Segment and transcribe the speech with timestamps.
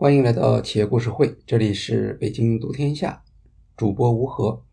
[0.00, 3.22] 欢迎来到企业故事会，这里是北京读天下，
[3.76, 4.64] 主播吴和。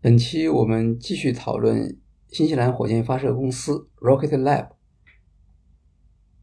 [0.00, 1.96] 本期我们继续讨论
[2.32, 4.70] 新西兰火箭发射公司 Rocket Lab。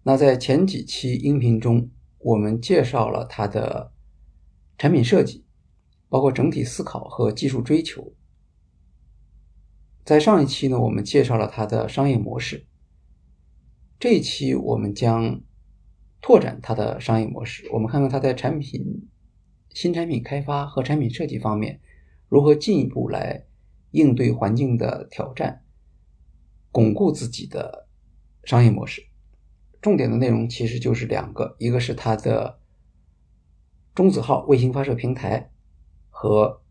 [0.04, 3.92] 那在前几期音频中，我们介绍了它的
[4.78, 5.44] 产品设计，
[6.08, 8.14] 包括整体思考和技术追求。
[10.06, 12.68] 在上一期呢，我们介绍了它的商业模式。
[14.00, 15.42] 这一期我们将
[16.24, 19.10] 拓展它的商业模式，我们看看它在产品、
[19.72, 21.82] 新产品开发和产品设计方面
[22.30, 23.46] 如何进一步来
[23.92, 25.66] 应对环境的挑战，
[26.72, 27.90] 巩固自己的
[28.46, 29.06] 商业模式。
[29.82, 32.58] 重点的内容其实就是两个，一个是它的
[33.94, 35.52] 中子号卫星发射平台
[36.10, 36.64] 和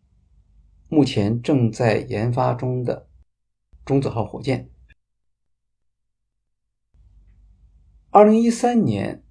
[0.89, 3.06] 目前正在研发中的
[3.84, 4.70] 中子号火箭。
[8.09, 9.22] 二零一三年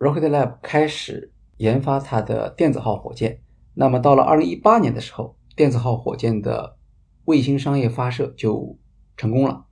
[0.00, 3.42] ，Rocket Lab 开始研发它的电子号火箭。
[3.74, 6.76] 那么到了二零一八年的时候，电子号火箭的
[7.26, 8.78] 卫星商业发射就
[9.16, 9.66] 成功了。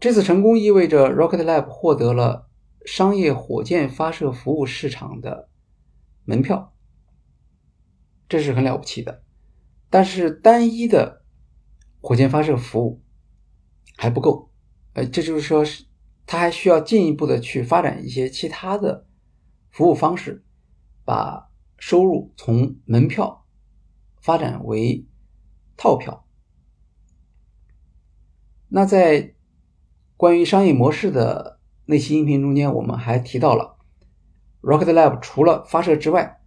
[0.00, 2.48] 这次成功意味着 Rocket Lab 获得了
[2.86, 5.50] 商业火箭发射服务市场的
[6.24, 6.72] 门票，
[8.26, 9.22] 这是很了不起的。
[9.90, 11.22] 但是单一的
[12.00, 13.02] 火箭发射服务
[13.96, 14.50] 还不够。
[14.94, 15.62] 呃，这就是说，
[16.30, 19.04] 是他还需要进一步的去发展一些其他的
[19.68, 20.44] 服务方式，
[21.04, 23.44] 把收入从门票
[24.20, 25.04] 发展为
[25.76, 26.24] 套票。
[28.68, 29.34] 那在
[30.16, 33.76] 关于商业模式的那期音频中间，我们还提到了
[34.62, 36.40] Rocket Lab 除了发射之外，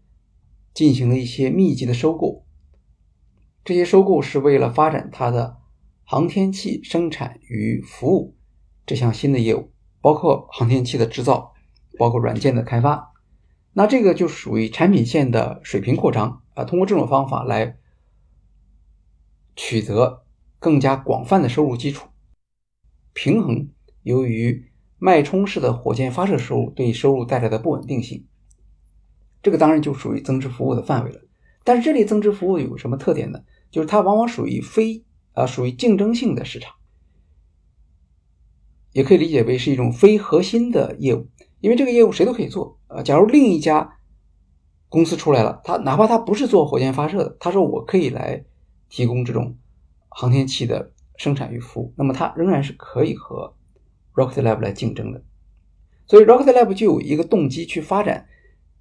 [0.73, 2.45] 进行了一些密集的收购。
[3.65, 5.57] 这些收购是为了发展它的。
[6.05, 8.37] 航天器生产与服务
[8.85, 9.72] 这项新的业务，
[10.03, 11.53] 包括航天器的制造，
[11.97, 13.13] 包括软件的开发，
[13.71, 16.65] 那这个就属于产品线的水平扩张啊。
[16.65, 17.77] 通过这种方法来
[19.55, 20.25] 取得
[20.59, 22.09] 更加广泛的收入基础，
[23.13, 23.69] 平衡
[24.01, 28.27] 由于脉冲式的火箭发射收入对收入带来的不稳定性。
[29.41, 31.21] 这个当然就属于增值服务的范围了。
[31.63, 33.39] 但是这类增值服务有什么特点呢？
[33.71, 35.05] 就是它往往属于非。
[35.35, 36.75] 啊，属于竞争性的市场，
[38.93, 41.27] 也可以理解为是一种非核心的业务，
[41.59, 42.79] 因为这个业务谁都可以做。
[42.87, 43.97] 啊，假如另一家
[44.87, 48.45] 公司出来了，他哪怕他不是做火箭发射的，他说我可以来
[48.87, 49.57] 提供这种
[50.09, 53.55] 航天器的生产与服务，那么他仍然是可以和
[54.13, 55.23] Rocket Lab 来竞争的。
[56.05, 58.27] 所以 Rocket Lab 就有一个动机去发展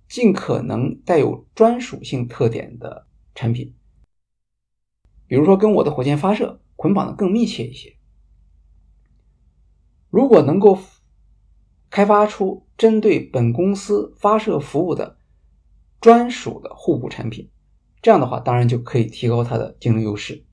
[0.08, 3.74] 尽可能带有专属性特点的产品。
[5.26, 7.96] 比如说，跟我的火箭发射捆绑的更密切一些。
[10.12, 10.78] 如果能够
[11.88, 15.16] 开发出针对本公司发射服务的
[16.02, 17.50] 专属的互补产品，
[18.02, 20.44] 这样的话，当然就可以提高它的竞争优势。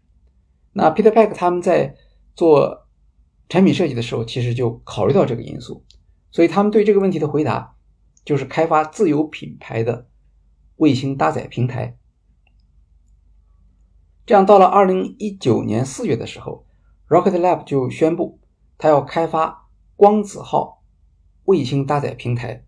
[0.72, 1.98] 那 Peter Pack 他们在
[2.38, 2.88] 做
[3.50, 5.84] 产品设计的时候，其实就考虑到这个因素，
[6.32, 7.76] 所以他们对这个问题的回答
[8.24, 10.08] 就是开发自有品牌的
[10.78, 11.98] 卫星搭载平台。
[14.26, 16.66] 这样，到了二零一九年四月的时候
[17.10, 18.39] ，Rocket Lab 就宣布，
[18.80, 20.84] 它要开发光子号
[21.44, 22.66] 卫星搭载平台。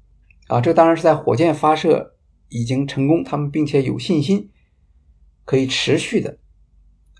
[0.48, 2.18] 啊，这当然是在火箭发射
[2.50, 4.52] 已经成功，他们并且有信心
[5.46, 6.38] 可以持续的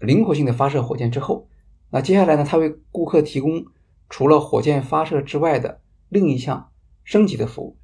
[0.02, 1.48] 灵活性的发射火箭之后，
[1.90, 3.66] 那接下来呢，它为顾客提供
[4.10, 6.72] 除了火箭发射之外的另一项
[7.06, 7.78] 升级的服务，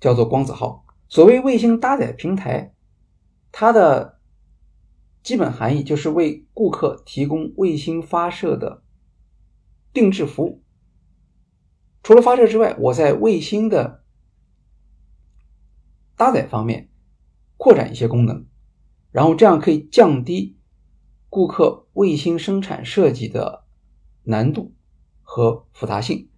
[0.00, 0.86] 叫做光子号。
[1.08, 2.72] 所谓卫星搭载平台，
[3.50, 4.18] 它的
[5.22, 8.82] 基本含义就是为顾客提供卫星发射的
[9.92, 10.62] 定制服务。
[12.02, 14.02] 除了发射之外，我在卫星的
[16.16, 16.90] 搭载方面
[17.56, 18.46] 扩展一些功能，
[19.10, 20.58] 然后这样可以降低
[21.28, 23.64] 顾客卫星生产设计的
[24.24, 24.74] 难度
[25.22, 26.28] 和复杂性。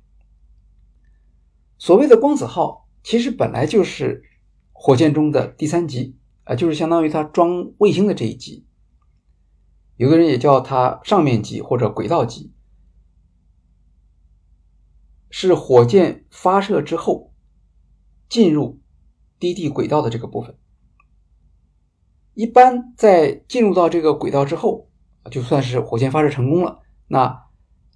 [1.79, 4.23] 所谓的光子号，其实本来就是
[4.73, 8.67] 火箭中的第三级啊，就是相当于它装卫星的这一级。
[9.97, 12.54] 有的人也叫它上面级或者轨道级，
[15.37, 17.33] 是火箭发射之后
[18.29, 18.81] 进入
[19.41, 20.57] 低地轨道的这个部分。
[22.35, 24.89] 一般在进入到这个轨道之后，
[25.33, 27.47] 就算是火箭发射成功了，那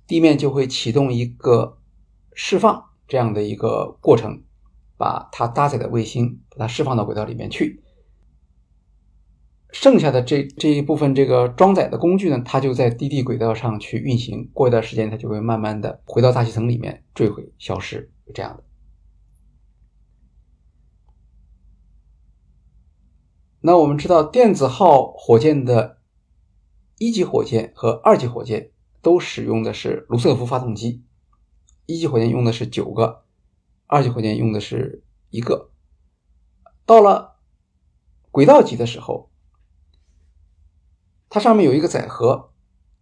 [0.09, 1.79] 地面就会启动一个
[2.35, 4.43] 释放这样的一个过程，
[4.97, 7.85] 把它搭载的卫星把它释放到轨道里面去。
[9.71, 18.65] 剩下的这这一部分这个装载的工具呢，它就在低地轨道上去运行，过一段时间它就会慢慢的回到大气层里面坠毁消失，是这样的。
[23.61, 25.99] 那我们知道，电子号火箭的
[26.97, 28.73] 一级火箭和二级火箭
[29.03, 31.05] 都使用的是卢瑟福发动机，
[31.85, 33.25] 一级火箭用的是九个，
[33.87, 35.71] 二级火箭用的是一个。
[36.87, 37.37] 到了
[38.31, 39.29] 轨道级的时候。
[41.31, 42.51] 它上面有一个载荷，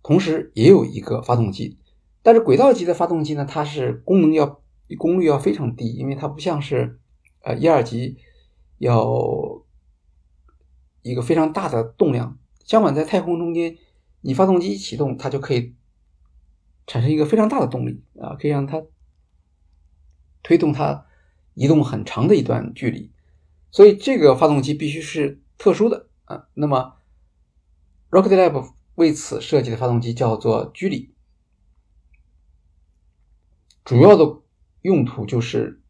[0.02, 1.78] 同时也有一个发动机。
[2.22, 4.60] 但是轨道级的发动机呢，它是功能要
[4.98, 6.98] 功率要非常低，因为它不像是
[7.42, 8.18] 呃一二级
[8.78, 9.62] 要
[11.02, 12.38] 一个非常大的动量。
[12.64, 13.78] 相反，在太空中间，
[14.22, 15.76] 你发动机一启动，它就可以
[16.86, 18.82] 产生一个非常大的动力啊，可以让它
[20.42, 21.06] 推动它
[21.54, 23.12] 移动很长的一段距离。
[23.70, 26.48] 所以这个发动机必须是特殊的啊。
[26.54, 26.94] 那么
[28.10, 31.14] Rocket Lab 为此设计的发动机叫做居里。
[33.84, 34.42] 主要的
[34.82, 35.82] 用途就是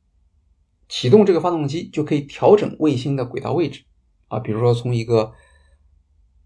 [0.88, 3.84] 启动这个发动机就可以调整卫星的轨道位置
[4.28, 5.32] 啊，比如说从一个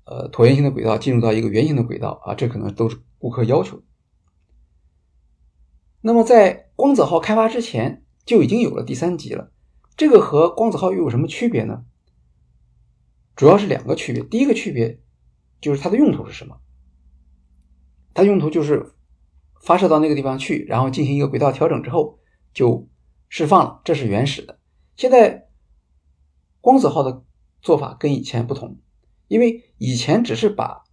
[0.04, 3.82] 呃椭圆形的轨道进入到一个圆形的轨道啊，这可能都是顾客要求。
[6.00, 9.52] 那么在光子号开发之前就已经有了第三级了，
[9.96, 11.84] 这个和光子号又有什么区别呢？
[13.36, 15.00] 主要是两个区别，第一个区别
[15.60, 16.60] 就是它的用途是什么？
[18.14, 18.94] 它用途就是。
[19.62, 22.18] 发射到那个地方去，然后进行一个轨道调整之后
[22.54, 22.88] 就
[23.28, 24.58] 释放了，这是原始的。
[24.96, 25.48] 现在
[26.62, 27.26] 光子号的
[27.60, 28.78] 做法跟以前不同，
[29.28, 30.84] 因为以前只是把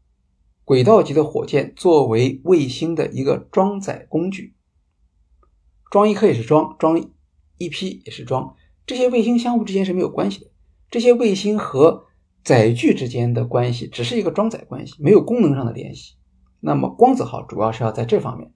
[0.65, 4.53] 轨道级的火箭作为卫星的一个装载工具，
[5.89, 7.09] 装一颗也是装，装
[7.57, 8.53] 一批也是装，
[8.85, 10.51] 这些卫星相互之间是没有关系的，
[10.91, 12.06] 这些卫星和
[12.47, 16.15] 载具之间的关系只是一个装载关系，没有功能上的联系。
[16.61, 18.53] 那么光子号主要是要在这方面。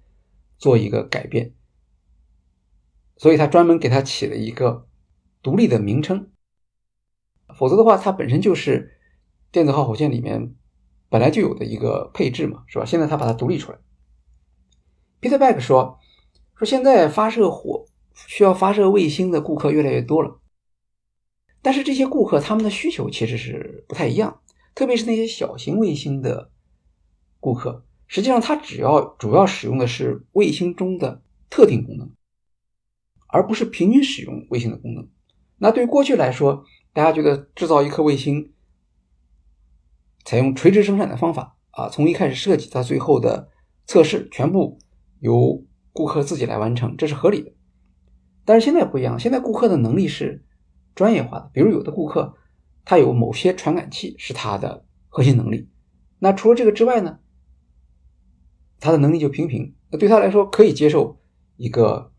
[0.61, 1.55] 做一个改变，
[3.17, 4.87] 所以他专门给它起了一个
[5.41, 6.29] 独立的名称，
[7.57, 8.99] 否则的话，它本身就是
[9.51, 10.53] 电子号火箭里面
[11.09, 12.85] 本来就有的一个配置嘛，是吧？
[12.85, 13.79] 现在他把它独立出来。
[15.19, 15.97] Peter Beck 说
[16.53, 20.40] ：“说现在发射火需要发射卫星的顾客越来越多了，
[21.61, 24.41] 但是这些顾客他们的需求其实是不太一样，
[24.73, 26.51] 特别是那些小型卫星的
[27.39, 32.11] 顾客。”实际上，他只要主要使用的是卫星中的特定功能，
[33.27, 35.07] 而不是平均使用卫星的功能。
[35.59, 38.51] 那对过去来说，大家觉得制造一颗卫星，
[40.25, 43.49] 采用垂直生产的方法啊，从一开始设计到最后的
[43.85, 44.77] 测试，全部
[45.21, 45.63] 由
[45.93, 47.53] 顾客自己来完成，这是合理的。
[48.43, 50.43] 但是现在不一样，现在顾客的能力是
[50.95, 52.35] 专业化的，比如有的顾客
[52.83, 55.69] 他有某些传感器是他的核心能力，
[56.19, 57.19] 那除了这个之外呢？
[58.79, 61.21] 他的能力就平平，那对他来说可以接受
[61.55, 62.11] 一个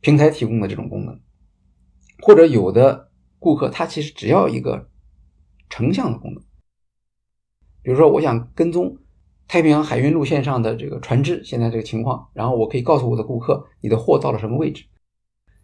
[0.00, 1.18] 平台提供的这种功能，
[2.20, 4.90] 或者有的顾客他其实只要一个
[5.70, 6.42] 成像的功能，
[7.80, 8.98] 比如说我想跟踪
[9.46, 14.84] 太平洋海运路线上的这个船只现在这个情况，然后我可以告诉我的顾客你的货到了什么位置，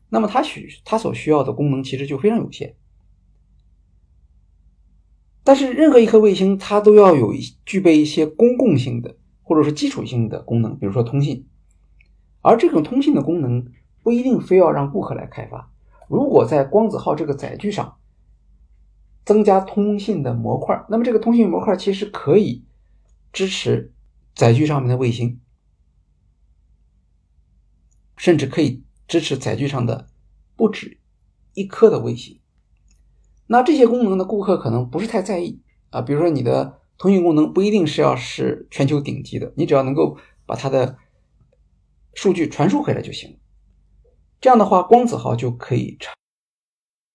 [0.09, 2.77] 那么它需它所需要的功能其实就非常有限，
[5.43, 9.17] 但是任何一颗卫星它都要有一具备一些公共性的。
[9.47, 11.47] 或者是基础性的功能，比如说通信，
[12.41, 13.71] 而这种通信的功能
[14.03, 15.71] 不一定非要让顾客来开发。
[16.09, 17.99] 如果在光子号这个载具上
[19.27, 22.65] 增加通信的模块，那么这个通信模块其实可以
[23.35, 23.93] 支持
[24.35, 25.39] 载具上面的卫星，
[28.17, 30.09] 甚至可以支持载具上的
[30.57, 30.99] 不止
[31.53, 32.41] 一颗的卫星。
[33.47, 36.81] 那这些功能的顾客可能不是太在意啊，比如说你的。
[36.97, 40.97] 通讯功能不一定是要是全球顶级的，你只要能够把它的
[42.15, 43.41] 数据传输回来就行。
[44.41, 46.15] 这样的话，光子号就可以承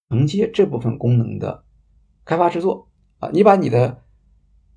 [0.10, 1.64] 承接这部分功能的
[2.26, 3.30] 开发制作啊。
[3.32, 4.04] 你把你的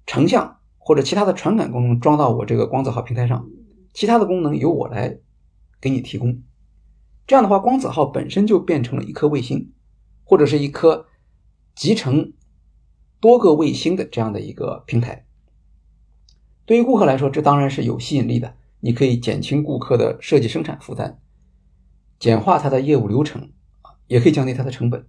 [0.07, 3.45] 成像或者其他的传感功能装到我这个光子号平台上，
[3.93, 5.19] 其他的功能由我来
[5.81, 6.45] 给你提供。
[7.27, 9.73] 这样的话，光子号本身就变成了一颗卫星，
[10.25, 11.07] 或者是一颗
[11.75, 12.33] 集成。
[13.21, 15.25] 多个卫星的这样的一个平台，
[16.67, 18.57] 对于顾客来说，这当然是有吸引力的。
[18.81, 21.21] 你可以减轻顾客的设计生产负担，
[22.19, 23.53] 简化他的业务流程，
[24.09, 25.07] 也可以降低他的成本。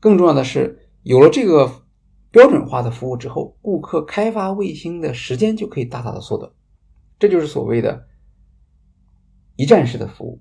[0.00, 1.84] 更重要的是，有了这个
[2.32, 6.50] 标准化的服务之后，顾客开发卫星的时间就可以大大的缩短。
[7.20, 8.08] 这就是所谓的
[9.60, 10.40] 一站式的服务。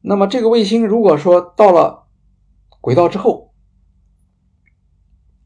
[0.00, 2.06] 那么，这个卫星如果说到了
[2.80, 3.52] 轨道之后，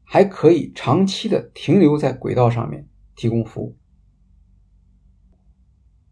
[0.03, 3.75] 还可以长期的停留在轨道上面提供服务，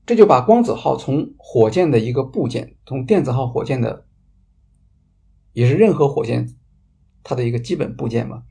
[0.03, 4.07] 这就把光子号从火箭的一个部件，从电子号火箭的，
[5.51, 6.55] 也是任何火箭
[7.21, 8.45] 它的一个基本部件嘛，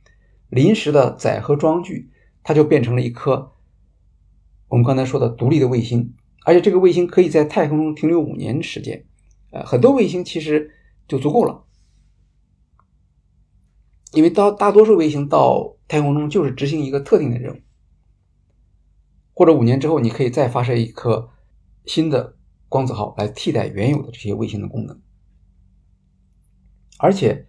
[0.48, 2.12] 临时的载荷装具，
[2.44, 3.56] 它就变成了一颗
[4.68, 9.04] 我们刚才说的独立的卫星，而且这个卫星可以在太空中停留五年时间，
[9.50, 10.70] 呃，很多卫星其实
[11.06, 11.64] 就足够了，
[14.12, 17.60] 因为到大多数卫星到太空中就是执行一个特定的任务，
[19.34, 21.30] 或者五年之后你可以再发射一颗
[21.86, 22.36] 新的
[22.68, 25.00] 光子号来替代原有的这些卫星的功能。
[26.98, 27.48] 而且，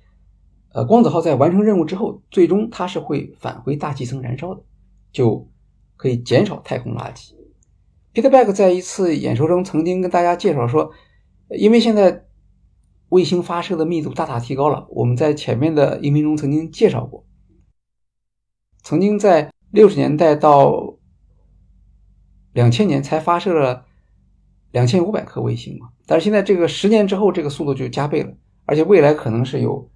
[0.73, 4.63] 呃，光子号在完成任务之后，最终它是会返回大气层燃烧的，
[5.11, 5.47] 就
[5.95, 7.33] 可以减少太空垃圾。
[8.13, 10.91] Peter Beck 在一次演说中曾经跟大家介绍说，
[11.49, 12.25] 因为现在
[13.09, 17.25] 卫星发射的密度大大提高了，我们在前面的音频中曾经介绍过，
[18.83, 20.97] 曾经在六十年代到
[22.53, 23.85] 两千年才发射了
[24.71, 28.31] 两千五百颗卫星嘛，但是现在这个十年之后，这个速度就加倍了。
[28.65, 29.91] 而且未来可能是有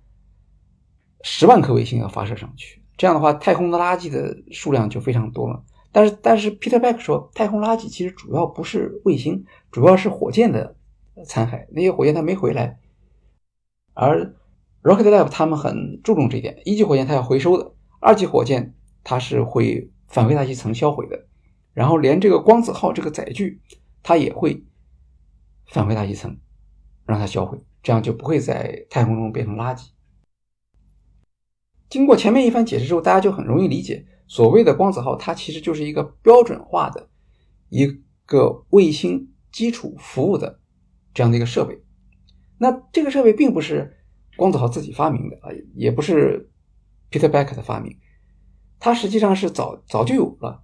[1.22, 5.64] 十万颗卫星要发射上去，这样的话，太空的垃圾的数量就非常多了。
[5.98, 10.76] 但是，但是 Peter Beck 说，太空垃圾其实主要不是卫星，主要是火箭的
[11.26, 12.80] 残骸，那些火箭它没回来。
[13.96, 14.36] 而
[14.84, 21.26] Rocket Lab 他们很注重这一点，一级火箭它要回收的，二级火箭它是会返回大气层销毁的，
[21.74, 23.60] 然后连这个光子号这个载具，
[24.04, 24.64] 它也会
[25.66, 26.38] 返回大气层，
[27.08, 27.58] 让它销毁。
[27.82, 29.88] 这样就不会在太空中变成垃圾。
[31.90, 37.10] 经过前面一番解释之后，大家就很容易理解，所谓的光子号，它其实就是一个标准化的
[37.70, 37.88] 一
[38.26, 40.60] 个卫星基础服务的
[41.14, 41.82] 这样的一个设备。
[42.58, 43.98] 那这个设备并不是
[44.36, 46.50] 光子号自己发明的啊，也不是
[47.10, 47.98] Peter Beck 的发明，
[48.80, 50.62] 它实际上是早早就有了。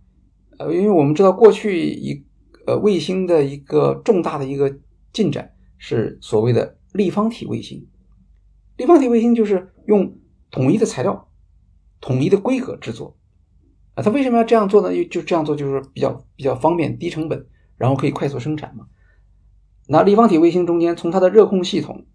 [0.59, 2.25] 呃，因为我们知道过去一
[2.67, 4.79] 呃卫星的一个重大的一个
[5.11, 6.77] 进展是所谓的。
[6.93, 7.87] 立方体卫星，
[8.77, 10.15] 立方体卫星就是用
[10.51, 11.27] 统一的材料、
[11.99, 13.17] 统一的规格制作
[13.95, 14.03] 啊。
[14.03, 15.05] 它为什么要这样做呢？
[15.05, 17.45] 就这样做就是比较比较方便、低成本，
[17.77, 18.87] 然后可以快速生产嘛。
[19.87, 22.05] 那立方体卫星中间，从它的热控系统、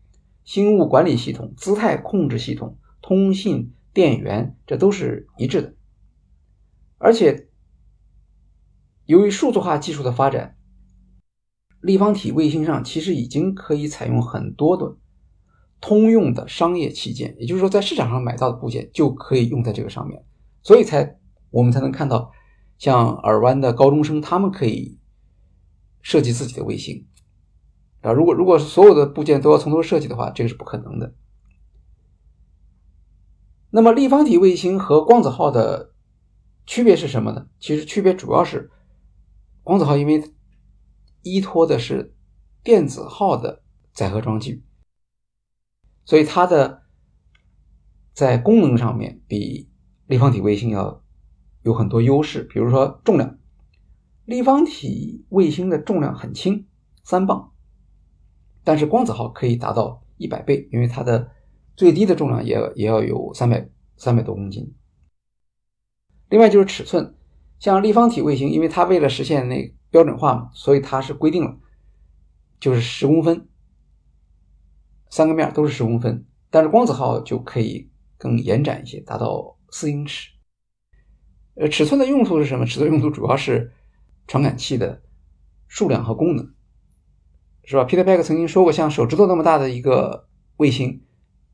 [0.45, 5.75] 星物管理系统、姿态控制系统、通信电源，这都是一致的。
[6.99, 7.49] 而且，
[9.07, 10.55] 由于数字化技术的发展。
[11.81, 14.97] 立方体卫星上其实已经可以采用很多的
[15.81, 20.21] 通用的商业器件，也就是说，在市场上买到的部件就可以用在这个上面，
[20.61, 21.18] 所以才
[21.51, 22.33] 我们才能看到
[22.79, 24.99] 像尔湾的高中生，他们可以
[26.03, 27.07] 设计自己的卫星
[28.03, 28.13] 啊。
[28.13, 31.15] 如果如果所有的部件都要从头设计的话，这个是不可能的。
[33.71, 35.93] 那么，立方体卫星和光子号的
[36.67, 37.49] 区别是什么呢？
[37.59, 38.71] 其实区别主要是
[39.63, 40.35] 光子号因为。
[41.23, 42.15] 依托的是
[42.63, 43.61] 电子号的
[43.93, 44.65] 载荷装具，
[46.05, 46.85] 所以它的
[48.15, 49.69] 在功能上面比
[50.07, 51.03] 立方体卫星要
[51.63, 52.43] 有很多优势。
[52.45, 53.39] 比如说重量，
[54.25, 56.67] 立方体卫星的重量很轻，
[57.05, 57.53] 三磅，
[58.65, 61.31] 但是光子号可以达到一百倍，因为它的
[61.77, 64.75] 最低的重量也也要有三百三百多公斤。
[66.29, 67.15] 另外就是尺寸，
[67.59, 69.75] 像立方体卫星，因为它为了实现那。
[69.91, 71.57] 标准化嘛，所以它是规定了，
[72.61, 73.49] 就是十公分，
[75.09, 76.27] 三个面都是十公分。
[76.51, 80.29] 但是光子号就可以更延展一些，达到四英尺。
[81.61, 82.65] 呃，尺寸的用途是什么？
[82.65, 83.73] 尺寸用途主要是
[84.29, 85.03] 传感器的
[85.67, 86.55] 数量和功能，
[87.65, 91.05] 是吧？Peter Beck 曾经说过，像手指头那么大的一个卫星，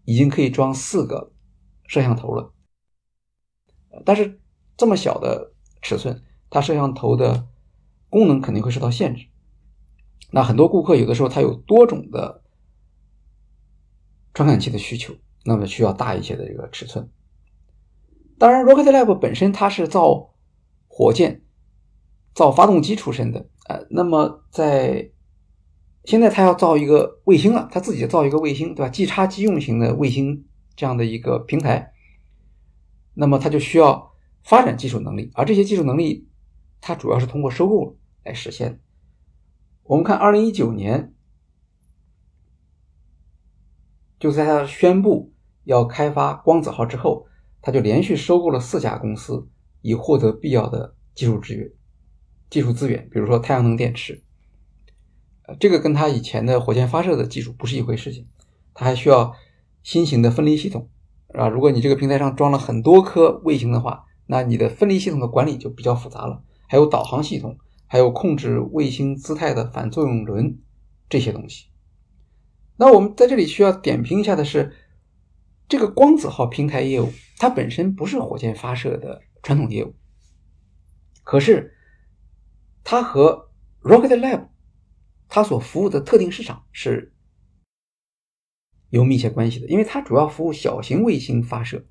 [0.05, 1.33] 已经可以装四个
[1.87, 2.53] 摄像头了。
[4.05, 4.39] 但是
[4.77, 7.49] 这么小的尺寸，它摄像头的
[8.11, 9.27] 功能肯定会受到限制。
[10.31, 12.43] 那很多顾客有的时候他有多种的
[14.35, 17.09] 传感器的需求，那么需要大一些的这个尺寸。
[18.45, 20.35] 当然，Rocket Lab 本身它是造
[20.87, 21.47] 火箭、
[22.35, 25.13] 造发动机出身的，呃，那么在
[26.05, 28.91] 现在它要造一个卫星了，它自己造一个卫星，对吧？
[28.91, 30.45] 即插即用型的卫星
[30.77, 31.95] 这样的一个平台，
[33.15, 36.29] 那么他就需要发展技术能力，而这些技术能力，
[36.83, 37.97] 它主要是通过收购。
[38.25, 38.79] 来实现。
[39.85, 41.15] 我们看，二零一九年，
[44.19, 45.33] 就在他宣布
[45.63, 47.27] 要开发光子号之后，
[47.65, 49.49] 他就连续收购了四家公司，
[49.81, 51.73] 以获得必要的技术资源。
[52.51, 54.23] 技术资源，比如说太阳能电池，
[55.47, 58.29] 呃，这个跟他以前的火箭发射的技术不是一回事情。
[58.75, 59.35] 他还需要
[59.83, 60.91] 新型的分离系统，
[61.33, 67.57] 啊，如果你这个平台上装了很多颗卫星的话，那你的分离系统的管理就比较复杂了，还有导航系统。
[67.87, 70.59] 还有控制卫星姿态的反作用轮
[71.09, 71.67] 这些东西。
[72.77, 74.73] 那我们在这里需要点评一下的是
[75.69, 79.95] 这个光子号平台业务，它本身不是火箭发射的传统业务，
[81.23, 81.75] 可是
[82.85, 84.49] 它和 Rocket Lab
[85.29, 87.15] 它所服务的特定市场是
[88.91, 91.87] 有密切关系的，因为它主要服务小型卫星发射，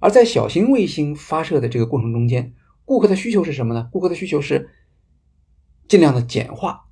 [0.00, 3.88] 而在小型卫星发射的这个过程中间，顾客的需求是什么呢？
[3.92, 4.70] 顾客的需求是
[5.86, 6.88] 尽量的简化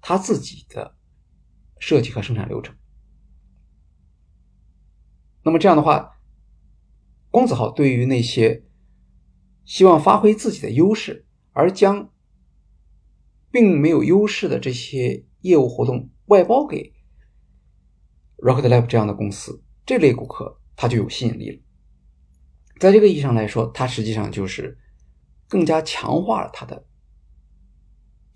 [0.00, 0.96] 他自己的
[1.78, 2.74] 设计和生产流程。
[5.50, 6.12] 那么这样的话，
[7.28, 8.62] 光子号对于那些
[9.64, 12.12] 希望发挥自己的优势而将
[13.50, 16.92] 并没有优势的这些业务活动外包给
[18.36, 21.60] Rocket Lab 这样的公司，这类顾客他就有吸引力了。
[22.78, 24.78] 在这个意义上来说，它实际上就是
[25.48, 26.86] 更加强化了它的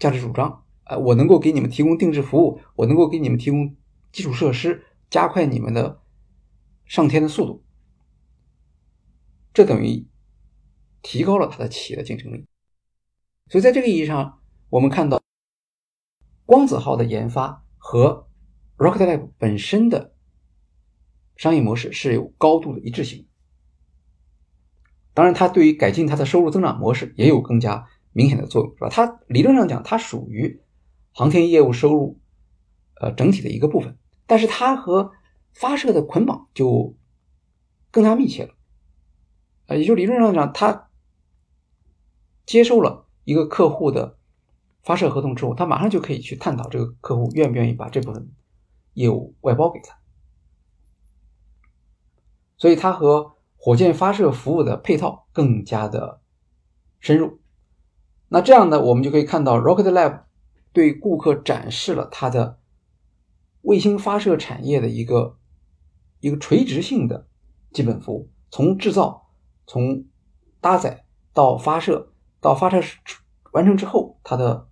[0.01, 0.65] 价值主张。
[0.87, 3.77] 呃，我能够给你们提供定制服务，我能够给你们提供
[4.11, 6.01] 基础设施，加快你们的。
[6.87, 7.65] 上天的速度，
[9.53, 10.07] 这等于
[11.03, 12.47] 提高了它的企业的竞争力。
[13.49, 15.21] 所以，在这个意义上，我们看到
[16.47, 18.29] 光子号的研发和
[18.77, 20.15] Rocket Lab 本身的
[21.37, 23.27] 商业模式是有高度的一致性。
[25.13, 28.89] 当然，它对于改进它的收入增长模式也有更加明显的作用，是吧？
[28.89, 30.61] 它理论上讲，它属于
[31.13, 32.21] 航天业务收入
[33.01, 35.13] 呃整体的一个部分，但是它和
[35.55, 36.97] 发射的捆绑就
[37.93, 38.55] 更加密切了，
[39.67, 40.91] 呃，也就理论上讲，他
[42.45, 44.19] 接受了一个客户的
[44.83, 48.33] 发射合同之后，他马上就可以去探讨这个客户愿不愿意把这部分
[48.95, 49.97] 业务外包给他，
[52.57, 56.21] 所以它和火箭发射服务的配套更加的
[56.99, 57.39] 深入。
[58.27, 60.25] 那这样呢，我们就可以看到 Rocket Lab
[60.73, 62.59] 对顾客展示了它的
[63.63, 65.39] 卫星发射产业的一个。
[66.25, 67.29] 一个垂直性的
[67.71, 69.31] 基本服务，从制造、
[69.67, 70.07] 从
[70.59, 72.83] 搭载到发射，到发射
[73.53, 74.71] 完成之后，它的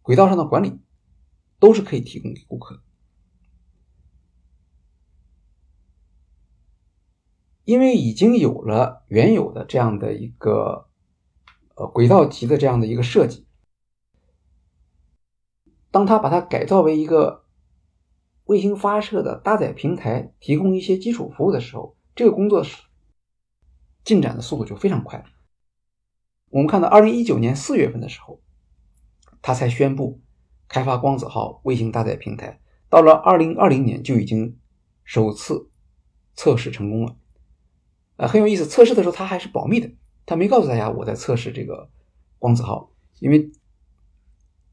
[0.00, 0.78] 轨道上的管理
[1.58, 2.84] 都是可以提供给顾客。
[7.64, 10.88] 因为已经有了原有的这样的一个
[11.74, 13.44] 呃轨道级的这样的一个设计，
[15.90, 17.41] 当他把它改造为一个。
[18.52, 22.62] 卫星发射的搭载平台提供一些基础服务的时候，这个工作
[24.04, 25.24] 进展的速度就非常快。
[26.50, 28.42] 我们看到，二零一九年四月份的时候，
[29.40, 30.20] 他才宣布
[30.68, 32.60] 开发光子号卫星搭载平台，
[32.90, 34.58] 到了二零二零年就已经
[35.02, 35.70] 首次
[36.34, 37.16] 测试成功了。
[38.16, 39.90] 呃，很有意思，测试的时候他还是保密的，
[40.26, 41.88] 他没告诉大家我在测试这个
[42.38, 43.50] 光子号，因为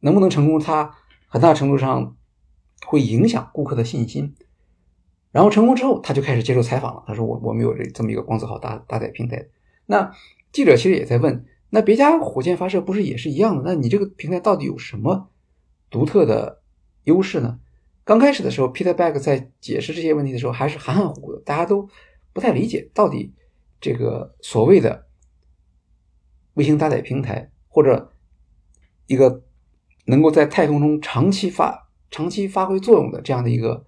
[0.02, 0.98] 能不能成功，他
[1.30, 2.18] 很大程度上。
[2.86, 4.36] 会影响顾客的信心，
[5.32, 7.04] 然后成功之后，他就开始接受采访了。
[7.06, 9.48] 他说：“我我们有这这么一个光子号搭搭载平台。”
[9.86, 10.12] 那
[10.52, 13.64] 记者其实也在问：“那别家火箭发射不是也是一样的？
[13.66, 15.30] 那你这个平台到底有什么
[15.90, 16.62] 独特的
[17.04, 17.60] 优势呢？”
[18.04, 21.88] 刚开始的时候，Peter Beck 在解释这些问题的时候还是含含糊糊的，大家都
[22.34, 23.34] 不太理解到底
[23.80, 25.06] 这个所谓的
[26.56, 28.14] 卫星搭载平台或者
[29.06, 29.44] 一个
[30.06, 31.89] 能够在太空中长期发。
[32.12, 33.86] 长期发挥作用的这样的一个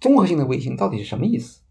[0.00, 1.62] 综合性的卫星到底是什么意思？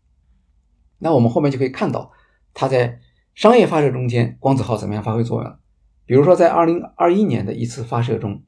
[0.99, 2.11] 那我们后面就可以看到，
[2.53, 2.99] 它在
[3.35, 5.57] 商业发射中间，光子号怎么样发挥作用？
[6.05, 8.43] 比如说，在二零二一年的一次发射中，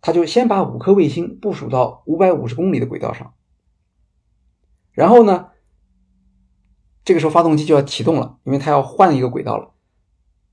[0.00, 3.34] 它就先把五颗卫星部署到五百五十公里的轨道上，
[4.92, 5.48] 然后呢，
[7.04, 9.74] 这个时候发动机就要启动了，因为它要换一个轨道了，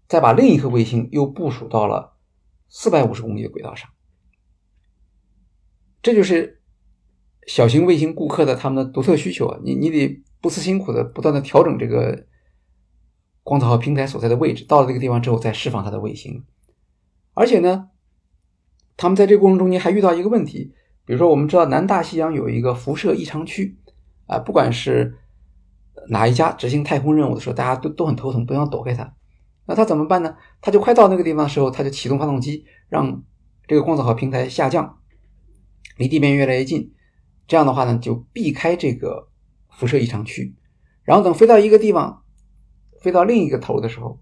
[0.07, 2.17] 再把另一颗卫星又部署到了
[2.67, 3.89] 四百五十公里的轨道上。
[6.05, 6.61] 这就是
[7.47, 9.59] 小型卫星顾客的他们的独特需求啊！
[9.63, 12.27] 你你得不辞辛苦的不断的调整这个
[13.41, 16.45] 光子号平台所在的位置，到了这个地方之后再释放它的卫星。
[17.33, 17.89] 而且呢，
[18.95, 23.79] 他们在这个过程中间还遇到一个问题，比如说我们知道南大西洋有一个辐射异常区
[24.27, 25.17] 啊，不管是
[26.09, 29.11] 哪一家执行太空任务的时候，大家都都很头疼，都想躲开它。
[29.65, 30.37] 那他怎么办呢？
[30.61, 33.23] 他就快到那个地方的时候，他就启动发动机，让
[33.67, 34.99] 这个光子号平台下降。
[35.97, 36.93] 离地面越来越近，
[37.47, 39.29] 这样的话呢，就避开这个
[39.69, 40.55] 辐射异常区，
[41.03, 42.23] 然后等飞到一个地方，
[43.01, 44.19] 飞到另一个头的时候，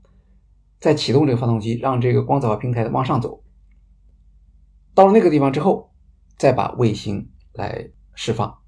[0.79, 3.43] 再启动这个发动机，让这个光子号平台往上走。
[4.93, 5.91] 到了那个地方之后，
[6.37, 8.59] 再把卫星来释放。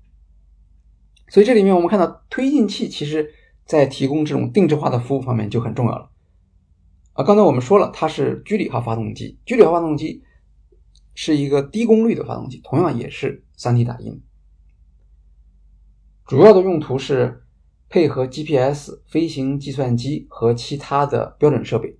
[1.27, 3.31] 所以这里面我们看到，推进器其实
[3.65, 6.09] 在提供这种定制化的服务方面就很重要了。
[7.13, 10.23] 啊，刚才我们说了，它是居里号发动机，居里号发动机。
[11.15, 14.21] 是一个低功率的发动机，同样也是 3D 打印。
[16.27, 17.45] 主要的用途是
[17.87, 21.97] 配合 GPS 飞行计算机和其他的标准设备，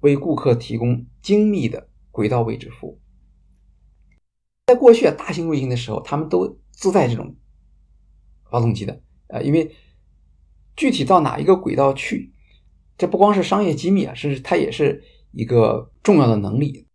[0.00, 3.00] 为顾客提供精密的轨道位置服务。
[4.66, 7.34] 在过去啊，大型卫星的时候，他们都自带这种
[8.50, 9.74] 发动机的，呃，因为
[10.76, 12.32] 具体到哪一个轨道去，
[12.96, 16.86] 这不光是商业机密啊，甚至它也是一个重要的能力。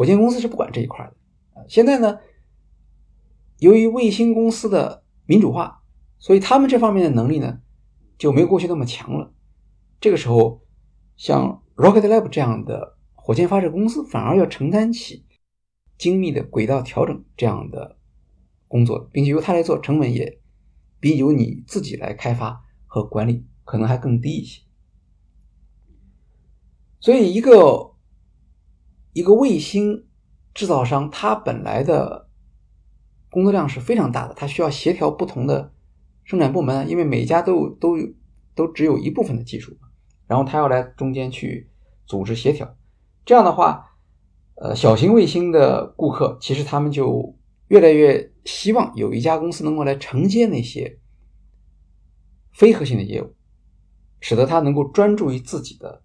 [0.00, 1.66] 火箭公司是不管这一块的。
[1.68, 2.20] 现在呢，
[3.58, 5.82] 由于卫星公司的民主化，
[6.18, 7.60] 所以他们这方面的能力呢
[8.16, 9.34] 就没有过去那么强了。
[10.00, 10.62] 这个时候，
[11.18, 15.26] 像 Rocket Lab 这样的火箭发射公司反而要承担起
[15.98, 17.98] 精密的轨道调整这样的
[18.68, 20.40] 工作，并且由他来做，成本也
[20.98, 24.62] 比由你自己来开发和管理可能还更低一些。
[27.00, 27.89] 所以，一个
[29.20, 30.06] 一个卫星
[30.54, 32.28] 制造商，它本来的。
[33.32, 35.72] 工作量是非常大的，它需要协调不同的
[36.24, 37.96] 生产部门，因为每家都都
[38.56, 39.78] 都只有一部分的技术，
[40.26, 41.70] 然后他要来中间去
[42.06, 42.76] 组织协调。
[43.24, 43.86] 这样的话，
[44.56, 50.98] 呃，小型卫星的顾客其实他们就越来越希望有一家公司能够来承接那些
[52.52, 53.36] 非核心的业务，
[54.18, 56.02] 使得他能够专注于自己的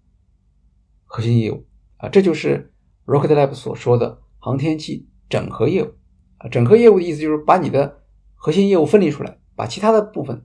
[1.04, 2.72] 核心业务啊，这就是
[3.06, 5.94] Rocket Lab 所说的航天器整合业务。
[6.38, 8.02] 啊，整合业务的意思就是把你的
[8.34, 10.44] 核心业务分离出来，把其他的部分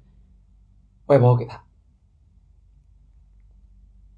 [1.07, 1.65] 外包给他。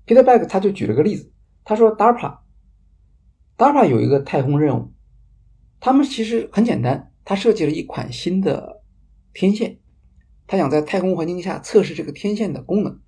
[0.05, 1.31] Peter Beck 他就举了个例子，
[1.63, 4.93] 他说 DARPA，DARPA 有一个太空任务，
[5.79, 8.83] 他们其实很简单，他设计了一款新的
[9.33, 9.79] 天线，
[10.45, 12.99] 他想在太空环境下测试这个天线的功能。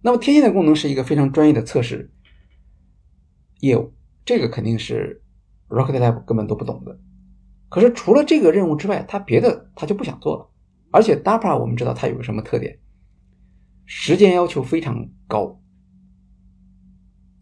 [0.00, 2.14] 那么天线的功能是一个非常专业的测试
[3.60, 3.92] 业务，
[4.24, 5.22] 这个肯定是
[5.68, 6.98] Rocket Lab 根本都不懂的。
[7.68, 10.50] 可是除了这个任务之外，他别的他就不想做了。
[10.90, 12.78] 而且 DARPA 我们知道它有个什么特点？
[13.84, 15.60] 时间要求非常高，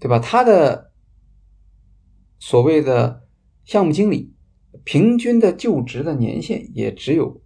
[0.00, 0.18] 对吧？
[0.18, 0.90] 他的
[2.38, 3.28] 所谓的
[3.64, 4.34] 项目经理
[4.82, 7.42] 平均的就职的年限也只有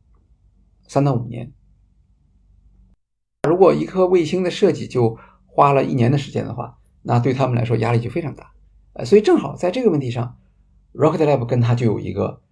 [0.89, 1.53] 三到五年。
[3.49, 8.53] 如果一颗卫星的设计就花了一年的时间的话，那对他们来说压力就非常大。
[8.99, 10.39] 呃，所以正好在这个问题上
[10.93, 12.43] ，Rocket Lab 跟它就有一个。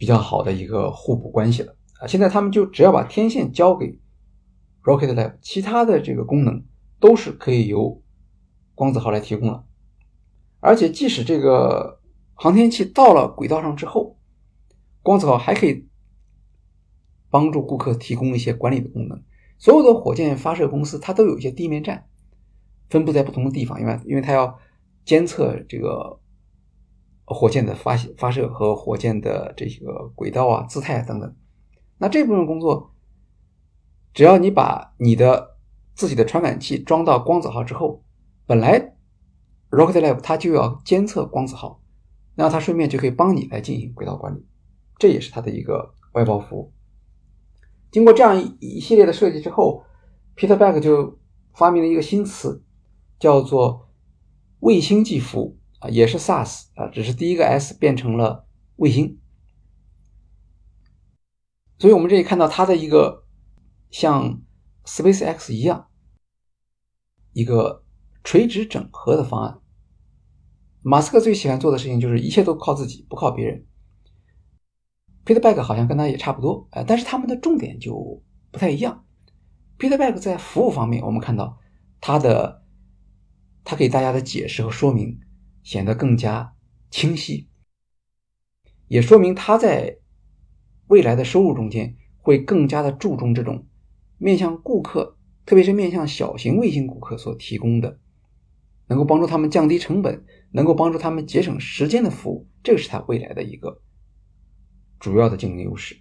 [0.00, 2.06] 比较好的一个互补关系了啊！
[2.06, 4.00] 现在他们就只要把天线交给
[4.82, 6.64] Rocket Lab，其他的这个功能
[6.98, 8.00] 都是可以由
[8.74, 9.66] 光子号来提供了。
[10.58, 12.00] 而且即使这个
[12.32, 14.16] 航天器到了轨道上之后，
[15.02, 15.86] 光子号还可以
[17.28, 19.22] 帮助顾客提供一些管理的功能。
[19.58, 22.06] 所有的火箭发射公司它都有一些地面站，
[22.88, 24.58] 分布在不同的地方，因为因为它要
[25.04, 26.18] 监测这个。
[27.32, 31.36] 火箭的发发射和火箭的这个轨道啊、姿态啊等等，
[31.96, 32.92] 那这部分工作，
[34.12, 35.56] 只要你把你的
[35.94, 38.02] 自己的传感器装到光子号之后，
[38.46, 38.96] 本来
[39.70, 41.80] Rocket Lab 它就要监测光子号，
[42.34, 44.44] 那它顺便就可以帮你来进行轨道管理，
[44.98, 46.72] 这也是它的一个外包服务。
[47.92, 49.84] 经过这样一一系列的设计之后
[50.34, 51.16] ，Peter Beck 就
[51.54, 52.64] 发明了一个新词，
[53.20, 53.88] 叫做
[54.60, 55.58] 卫星际服务。
[55.80, 58.46] 啊，也是 SaaS 啊，只是第一个 S 变成了
[58.76, 59.18] 卫星，
[61.78, 63.24] 所以我们这里看到它的一个
[63.90, 64.42] 像
[64.84, 65.88] SpaceX 一样
[67.32, 67.82] 一个
[68.22, 69.58] 垂直整合的方案。
[70.82, 73.64] 马斯克最喜欢做的事情就是一切都靠自己，不靠别人。
[75.24, 79.06] Peter Beck 好像跟他也差不多，呃，但是他们的重点就不太一样。
[79.78, 81.58] Peter Beck 在服务方面，我们看到
[82.02, 82.59] 他的
[83.70, 85.20] 他给大家的解释和说明。
[85.62, 86.54] 显得更加
[86.90, 87.46] 清晰，
[88.88, 89.98] 也说明他在
[90.86, 93.66] 未来的收入中间会更加的注重这种
[94.16, 98.00] 面向顾客，特别是面向小型卫星顾客所提供的，
[98.88, 103.82] 能够帮助他们降低成本，能够帮助他们节省时间的服务，这个是他未来的一个
[104.98, 105.94] 主要的竞争优势。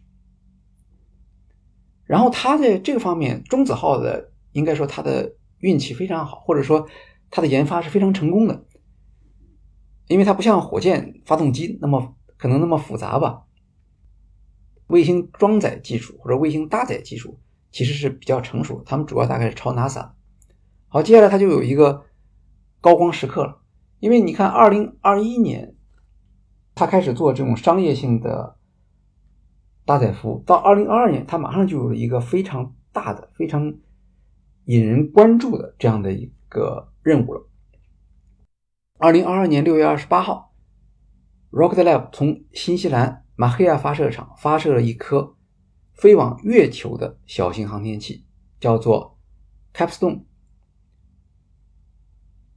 [2.06, 6.88] 然后他在这个方面，中子号的应该说他的运气非常好，或者说
[7.30, 8.66] 它的研发是非常成功的。
[10.08, 13.44] 因为它不像火箭发动机那么可能那么复杂吧，
[14.88, 17.40] 卫星装载技术或者卫星搭载技术
[17.72, 20.14] 其实是比较成熟，他们主要大概是抄 NASA。
[20.88, 22.06] 好，接下来它就有一个
[22.82, 23.62] 高光时刻了，
[24.00, 25.76] 因为你看，二零二一年
[26.74, 28.58] 它开始做这种商业性的
[29.86, 33.76] 搭载服务，到二零二二年，它马上就有了一个非常大的、非常
[34.66, 37.50] 引人关注的这样的一个任务了。
[39.00, 40.54] 二零二二年六月二十八号
[41.50, 45.36] ，Rocket Lab 从新西兰马黑亚发射场发射了一颗
[45.94, 48.26] 飞往月球的小型航天器，
[48.60, 49.18] 叫做
[49.74, 50.26] Capstone。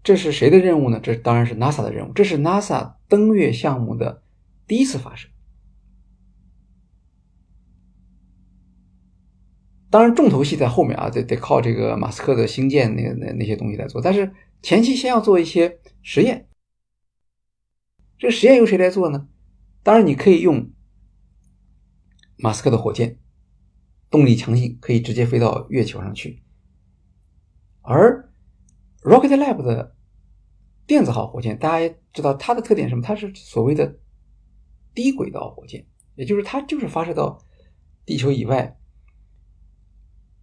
[0.03, 1.01] 这是谁的任务呢？
[1.01, 2.13] 这当然是 NASA 的任务。
[2.13, 4.23] 这是 NASA 登月项目的
[4.67, 5.29] 第一次发射。
[9.93, 14.01] 当然，重头戏在后面啊，得得靠这个马斯克的星舰那那那些东西来做。
[14.01, 16.49] 但是前期先要做一些实验。
[18.19, 19.29] 这个实验由谁来做呢？
[19.83, 20.73] 当然，你可以用
[22.39, 23.19] 马斯克的火箭，
[24.09, 26.43] 动力强劲，可以直接飞到月球上去。
[27.83, 28.33] 而
[29.03, 29.95] Rocket Lab 的
[30.87, 33.03] 电子号火箭，大家也知道它的特点什么？
[33.03, 33.99] 它是所谓的
[34.95, 37.39] 低轨道火箭，也就是它就是发射到
[38.07, 38.79] 地球以外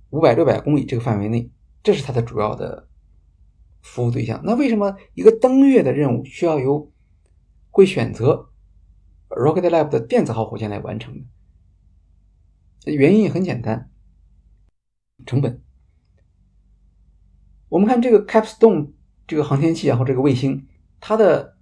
[0.10, 1.52] 五百六百公里这个范围内，
[1.84, 2.88] 这是它的主要的
[3.82, 4.42] 服务对象。
[4.44, 6.92] 那为什么一个登月的任务需要由
[7.70, 8.52] 会选择
[9.30, 11.26] Rocket Lab 的电子号火箭来完成呢？
[12.86, 13.92] 原因也很简单，
[15.26, 15.62] 成本。
[17.68, 18.94] 我们看这个 Capstone
[19.28, 20.68] 这个航天器，然后这个卫星，
[21.00, 21.58] 它的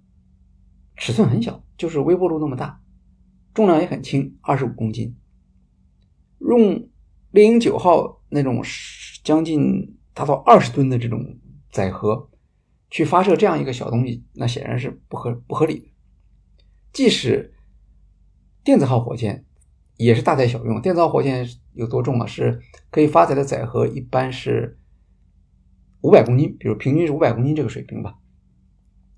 [0.96, 2.80] 尺寸很小，就是微波炉那么大，
[3.52, 5.18] 重量也很轻，二十五公斤。
[6.38, 6.88] 用
[7.32, 8.62] 猎鹰九号那种
[9.24, 11.38] 将近达到二十吨的这种
[11.70, 12.30] 载荷
[12.90, 15.86] 去发射这样一个小东西，那显然是不合不合理的。
[16.92, 17.54] 即使
[18.62, 19.44] 电子号火箭
[19.96, 22.26] 也是大材小用，电子号火箭有多重啊？
[22.26, 22.60] 是
[22.90, 24.76] 可以发载的载荷一般是。
[26.00, 28.20] 五百公斤，比如平均是五百公斤这个水平吧。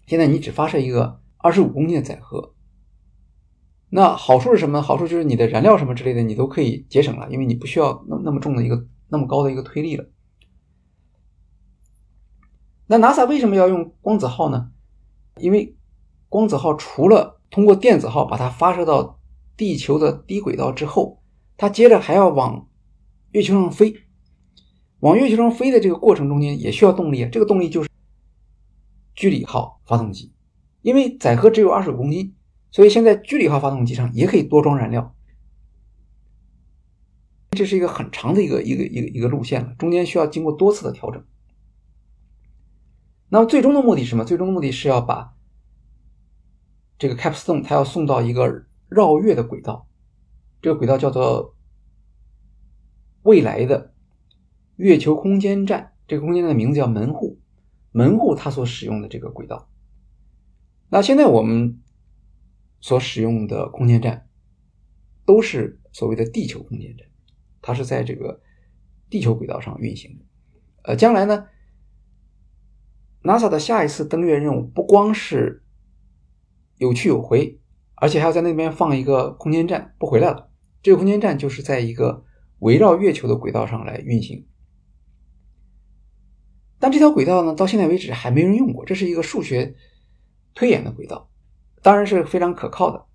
[0.06, 2.54] 现在你只发射一个二十五公斤的载荷，
[3.90, 4.80] 那好处是什么？
[4.80, 10.06] 好处就是你的燃料什么之类的，你都可以节省了，因为你不需要那那么重的一个那么高的一个推力了。
[12.86, 14.72] 那 NASA 为什么要用光子号呢？
[15.36, 15.76] 因为
[16.28, 19.20] 光子号除了通过电子号把它发射到
[19.56, 21.22] 地球的低轨道之后，
[21.56, 22.68] 它接着还要往
[23.32, 23.94] 月球上飞。
[25.00, 27.88] 往月球上飞的这个过程中间也需要动力，这个动力就是
[29.14, 30.32] 居里号发动机，
[30.82, 32.34] 因为载荷只有二十五公斤，
[32.70, 35.14] 所以现在居里号发动机上也可以多装燃料。
[37.50, 41.24] 这是一个很长的一个一个一个一个路线了，中间需要经过多次的调整。
[43.28, 44.24] 那么最终的目的是什么？
[44.24, 45.34] 最终的目的是要把
[46.98, 49.88] 这个 Capstone 它要送到一个绕月的轨道，
[50.62, 51.56] 这个轨道叫做
[53.22, 53.94] 未来的。
[54.76, 57.38] 月球空间站，这个空间站的名字叫门户。
[57.92, 59.68] 门户它所使用的这个轨道，
[60.88, 61.82] 那现在我们
[62.80, 64.28] 所使用的空间站
[65.26, 67.06] 都是所谓的地球空间站，
[67.70, 68.40] 它是在这个
[69.08, 70.24] 地球轨道上运行的。
[70.82, 71.46] 呃，将来呢
[73.22, 75.62] ，NASA 的下一次登月任务不光是
[76.78, 77.60] 有去有回，
[77.94, 80.50] 而且还要在那边放一个空间站，不回来了。
[80.82, 82.24] 这个空间站就是在一个
[82.58, 84.48] 围绕月球的轨道上来运行。
[86.80, 88.84] 但这条轨道呢，到现在为止还没人用过。
[88.84, 89.76] 这是一个数学
[90.54, 91.30] 推演的轨道，
[91.82, 93.06] 当然是非常可靠的。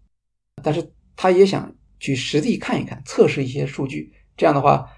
[0.63, 4.13] 但是他也想去实地看一看，测试一些数据。
[4.37, 4.89] 这样的话，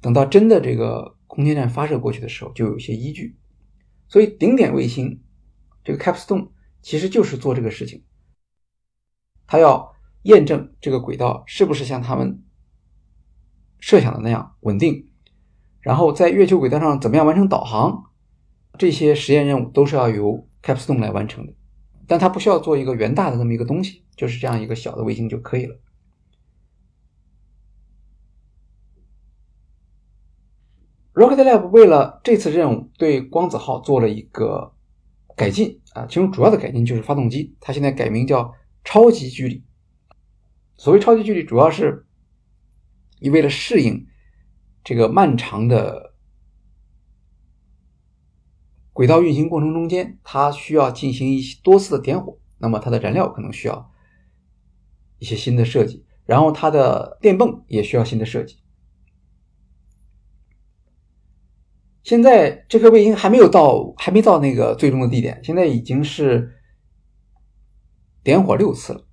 [0.00, 3.36] 等到真的这个空间站发射过去的时候，就有一些依据。
[4.08, 5.22] 所以顶点卫星
[5.84, 8.04] 这个 Capstone 其实就是做这个事情，
[9.46, 12.42] 他要验证这个轨道是不是像他们
[13.78, 15.08] 设想的那样稳定，
[15.80, 18.04] 然后在月球轨道上怎么样完成导航。
[18.78, 21.54] 这些实验任务都是要由 Capstone 来完成的，
[22.06, 25.74] 但它不需要做一个圆大的这么一个东西，就是这样一个小的卫星就可以了。
[31.16, 34.74] Rocket Lab 为了这次任务对光子号做了一个
[35.34, 38.52] 改进啊，其中主要的改进就是发动机，它现在改名叫
[38.84, 39.64] 超级距离。
[40.76, 42.06] 所谓超级距离，主要是
[43.18, 44.06] 你为了适应
[44.84, 46.12] 这个漫长的。
[48.92, 53.90] 轨道运行过程中间，它需要进行一些多次的点火，那么它的燃料可能需要
[55.18, 58.58] 一些新的设计，然后它的电泵也需要新的设计。
[62.06, 66.52] 现在这颗卫星还没有到，还没到那个最终的地点，现在已经是
[68.22, 69.04] 点火六次了。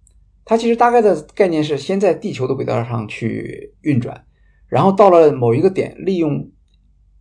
[0.46, 4.28] 它其实大概的概念是，先在地球的轨道上去运转，
[4.68, 6.52] 然后到了某一个点，利用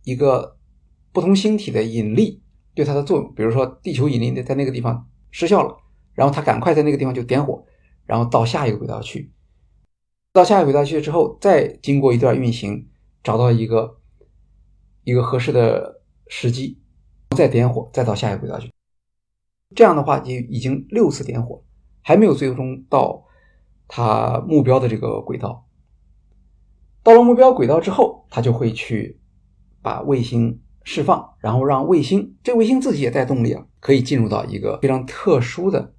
[0.03, 0.57] 一个
[1.11, 2.43] 不同星体的引力。
[2.75, 5.75] 对它的作用，比如说地球引力在那个地方失效了，
[6.13, 7.65] 然后它赶快在那个地方就点火，
[8.05, 9.31] 然后到下一个轨道去。
[10.33, 12.87] 到下一个轨道去之后，再经过一段运行，
[13.23, 13.97] 找到一个
[15.03, 16.79] 一个合适的时机，
[17.35, 18.71] 再点火，再到下一个轨道去。
[19.75, 21.63] 这样的话，就已经六次点火，
[22.01, 23.25] 还没有最终到
[23.87, 25.67] 它目标的这个轨道。
[27.01, 29.19] 到了目标轨道之后，它就会去
[29.81, 35.93] 把卫星释放，然后让卫星，这卫星自己也带动力啊，可以进入到一个非常特殊的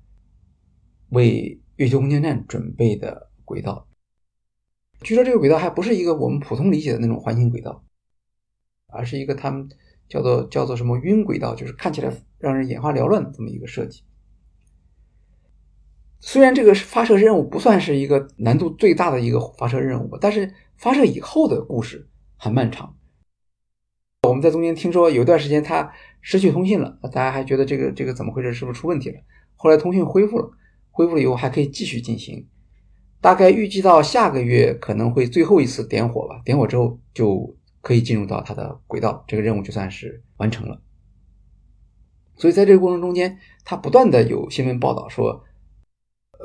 [1.11, 3.87] 为月球空间站准备的轨道。
[5.01, 7.85] 据说这个轨道还不是一个我们普通理解的那种环形轨道，
[8.94, 9.68] 而是一个他们
[10.09, 14.02] 叫做叫做什么晕轨道，就是看起来让人眼花缭乱的这么一个设计。
[16.20, 22.96] 虽然这个发射任务不算是一个难度最大的一个发射任务吧，但是发射以后的故事很漫长。
[24.26, 28.54] 我们在中间听说有段时间它失去通信了，大家还觉得这个这个怎么回事？
[28.54, 29.20] 是不是出问题了？
[29.54, 30.50] 后来通讯恢复了，
[30.90, 32.46] 恢复了以后还可以继续进行。
[33.20, 37.54] 大概预计到下个月可能会最后一次点火吧，点火之后就
[37.85, 40.81] 可以进入到它的轨道，这个任务就算是完成了。
[42.37, 45.44] 所以在这个过程中间，它不断的有新闻报道说，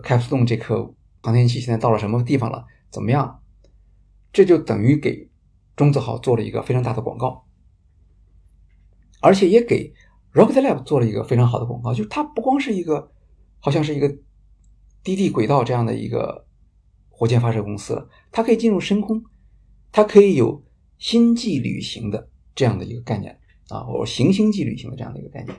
[0.04, 3.42] 开普敦这颗航天器现在到了什么地方了，怎么样？
[4.34, 5.32] 这就等于给
[5.78, 7.48] 中子号做了一个非常大的广告，
[9.22, 9.94] 而且也给
[10.34, 13.12] Rocket Lab 做了一个非常好的广告，就是它不光是一个，
[13.60, 14.08] 好像是一个
[15.02, 16.46] 低地轨道这样的一个。
[17.12, 19.22] 火箭发射公司，它可以进入深空，
[19.92, 20.64] 它可以有
[21.00, 25.58] 星际旅行的这样的一个概念啊，或者行星际旅行的这样的一个概念。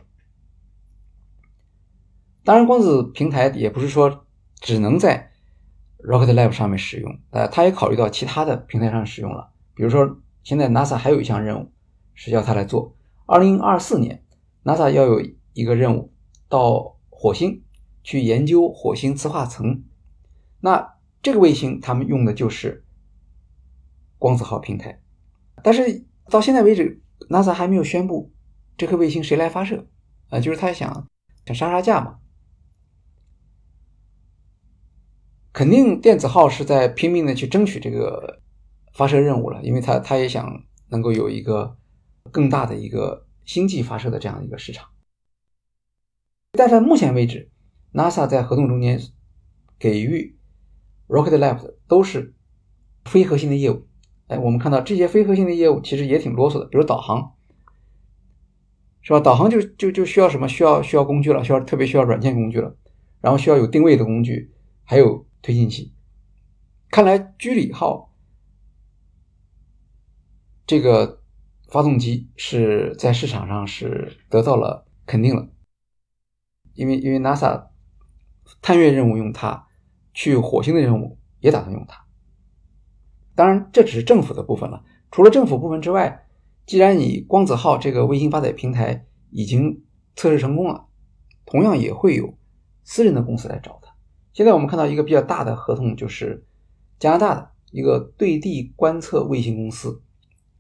[2.45, 4.27] 当然，光子平台也不是说
[4.61, 5.33] 只能在
[5.99, 9.51] Rocket Lab 上面使用，呃，它也考虑到其他的平台上使用了。
[9.75, 11.73] 比如说，现在 NASA 还有一项任务
[12.15, 12.97] 是要它来做。
[13.27, 14.23] 二零二四年
[14.63, 15.21] ，NASA 要有
[15.55, 16.13] 一个任务
[16.49, 17.65] 到火星
[18.05, 19.83] 去研究火星磁化层，
[20.61, 21.01] 那。
[21.23, 22.83] 这个卫星他们用的就是
[24.17, 25.00] 光子号平台，
[25.63, 28.33] 但是到现在为止，NASA 还没有宣布
[28.77, 29.87] 这颗卫星谁来发射
[30.29, 31.09] 啊，就是他想
[31.47, 32.19] 想杀杀价嘛。
[35.53, 38.41] 肯定电子号是在拼命的去争取这个
[38.95, 41.77] 发射任务了，因为他他也想能够有一个
[42.31, 44.89] 更大的一个星际发射的这样一个市场。
[46.53, 47.51] 但是目前为止
[47.93, 49.01] ，NASA 在合同中间
[49.79, 50.37] 给予。
[51.13, 52.37] Rocket Lab 都是
[53.05, 53.89] 非核心的业务，
[54.31, 57.35] 哎，我们看到这些非核心的业务其实也挺啰嗦的，比如导航，
[59.03, 59.19] 是吧？
[59.19, 60.47] 导航就就就需要什么？
[60.49, 62.77] 需要需要工具了，需要特别需要软件工具了，
[63.21, 64.53] 然后需要有定位的工具，
[64.85, 65.93] 还有推进器。
[66.91, 68.15] 看来居里号
[70.65, 71.21] 这个
[71.69, 75.49] 发动机是在市场上是得到了肯定了，
[76.75, 77.67] 因为因为 NASA
[78.63, 79.67] 探月任务用它。
[80.13, 82.05] 去火星的任务也打算用它，
[83.35, 84.85] 当然这只是政府的部分了。
[85.11, 86.27] 除了政府部分之外，
[86.67, 89.83] 既然你光子号这个卫星发载平台已经
[90.15, 90.87] 测试成功了，
[91.45, 92.35] 同样也会有
[92.85, 93.93] 私人的公司来找它。
[94.33, 96.45] 现在我们看到一个比较大的合同，就是
[96.99, 100.03] 加拿大的一个对地观测卫星公司，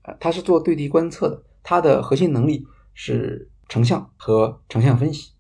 [0.03, 5.33] 啊，它是做对地观测的，它的核心能力是成像和成像分析，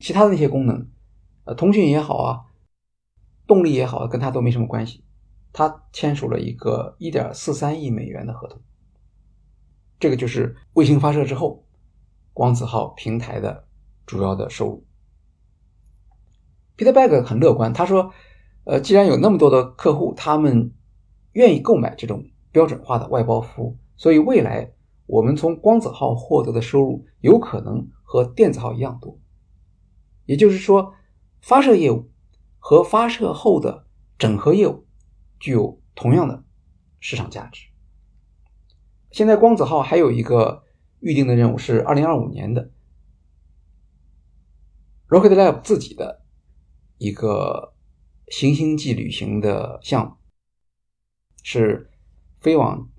[0.00, 0.86] 其他的那些功能，
[1.44, 2.40] 呃，通讯也好啊。
[3.46, 5.02] 动力也好，跟它都没什么关系。
[5.52, 8.60] 他签署了一个一点四三亿美元的合同，
[9.98, 11.64] 这个就是卫星发射之后，
[12.32, 13.66] 光子号平台的
[14.06, 14.86] 主要的收入。
[16.76, 18.12] Peter Bag 很乐观，他说
[18.64, 20.72] ：“呃，既然有那么多的客户，他们
[21.32, 24.72] 愿意购买这种标准化的外包服务，所以未来
[25.06, 29.18] 我们从光子号获得的收入有可能和电子号一样多。
[30.26, 30.94] 也就是说，
[31.40, 32.08] 发射业务。”
[32.60, 33.86] 和发射后的
[34.18, 34.84] 整合业务
[35.38, 36.44] 具有同样的
[37.00, 37.68] 市场价值。
[39.10, 40.64] 现在光子号还有一个
[41.00, 42.70] 预定的任务是二零二五年的
[45.08, 46.22] Rocket Lab 自己的
[46.98, 47.74] 一个
[48.28, 50.16] 行星际旅行的项目，
[51.42, 51.90] 是
[52.40, 52.90] 飞往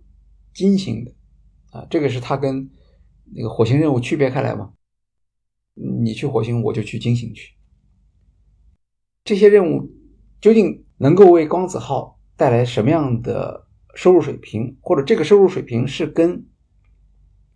[0.53, 1.13] 金星的
[1.69, 2.71] 啊，这个是它跟
[3.25, 4.73] 那个火星任务区别开来嘛？
[5.75, 7.53] 你去火星，我就去金星去。
[9.23, 9.91] 这些任务
[10.41, 16.45] 究竟能够为光子号带来什么样的收入水平，或者这个收入水平是跟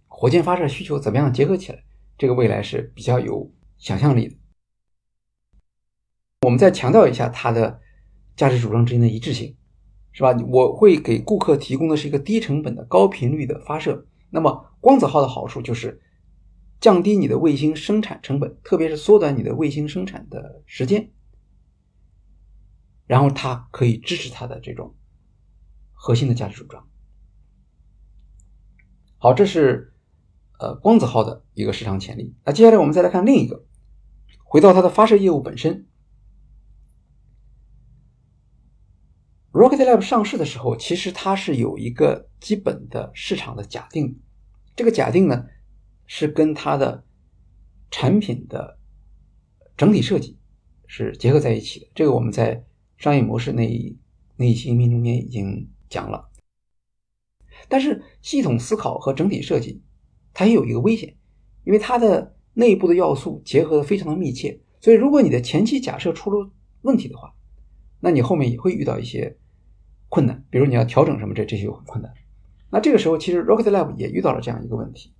[0.09, 1.81] 火箭发射需求怎么样结合起来？
[2.17, 4.35] 这个未来是比较有想象力的。
[6.41, 7.79] 我们再强调一下它的
[8.35, 9.55] 价值主张之间的一致性，
[10.11, 10.37] 是吧？
[10.49, 14.05] 我会给顾客提供的是一个低成本的高频率的发射。
[14.29, 16.01] 那么光子号的好处就是
[16.81, 21.09] 降低你的卫星生产成本，特别是缩短你的卫星生产的时间。
[23.05, 24.95] 然后它可以支持它的这种
[25.91, 26.87] 核心的价值主张。
[29.17, 29.93] 好，这是
[30.59, 32.35] 呃光子号的一个市场潜力。
[32.45, 33.65] 那接下来我们再来看另一个，
[34.43, 35.87] 回到它的发射业务本身。
[39.51, 44.19] Rocket Lab 上市的时候，其实它是有一个基本的市场的假定，
[44.75, 45.45] 这个假定呢
[46.07, 47.05] 是跟它的
[47.91, 48.79] 产品的
[49.77, 50.39] 整体设计
[50.87, 51.87] 是结合在一起的。
[51.93, 52.65] 这个我们在
[53.03, 53.99] 商业模式那一
[54.37, 56.29] 那一期音频中间已经讲了。
[57.67, 59.83] 但是系统思考和整体设计，
[60.33, 61.17] 它也有一个危险，
[61.65, 66.49] 因为它的内部的要素结合的非常的密切，所以如果你的前期假设出了
[66.83, 67.33] 问题的话，
[67.99, 69.37] 那你后面也会遇到一些。
[70.07, 72.13] 困难，比如你要调整什么，这这些就很困难。
[72.69, 75.11] 那这个时候，其实 Rocket Lab 也遇到了这样一个问题。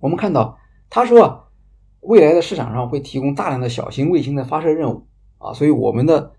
[0.00, 0.58] 我们看到，
[0.90, 1.44] 他说啊
[2.00, 5.06] 未来的市场上会提供大量的小型卫星的发射任务
[5.38, 6.34] 啊，所以我们的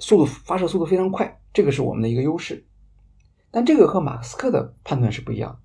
[0.00, 2.66] 速度发射速度非常快，这个是我们的一个优势。
[3.50, 5.60] 但这个和马斯克的判断是不一样。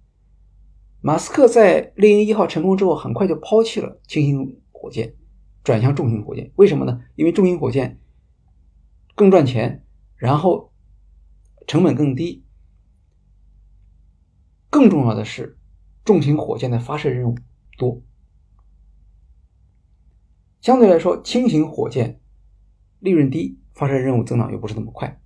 [1.02, 5.16] 马斯克在猎鹰一号成功之后，很快就抛弃了轻型火箭，
[5.64, 6.52] 转向重型火箭。
[6.56, 7.02] 为什么呢？
[7.16, 8.00] 因为重型火箭
[9.16, 10.70] 更赚钱，然后。
[11.68, 12.44] 成本更低，
[14.70, 15.58] 更重要的是，
[16.04, 17.38] 重型火箭的发射任务
[17.78, 18.02] 多。
[20.60, 22.20] 相对来说，轻型火箭
[23.00, 25.22] 利润低，发射任务增长又不是那么快。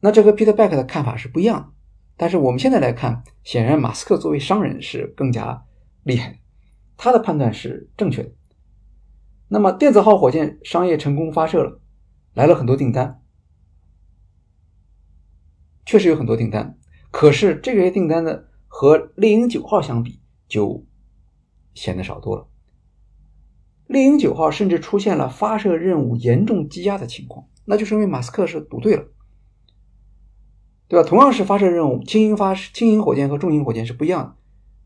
[0.00, 1.72] 那这和 Peter Beck 的看法是不一样的。
[2.16, 5.64] 但是我们现在来看，显然马斯克作为商人是更加
[6.02, 6.40] 厉害，
[6.96, 8.32] 他的判断是正确的。
[9.46, 11.80] 那么电子号火箭商业成功发射了，
[12.34, 13.22] 来了很多订单。
[15.86, 16.76] 确实有很多订单，
[17.10, 20.84] 可是这些订单呢，和猎鹰九号相比就
[21.74, 22.48] 显得少多了。
[23.88, 29.04] 猎鹰九号甚至出现了发射任务严重积压的情况，那就是因为马斯克是赌对了，
[30.86, 31.08] 对吧？
[31.08, 34.36] 同样是发射任务，轻型发轻型火箭和重型火箭是不一样的，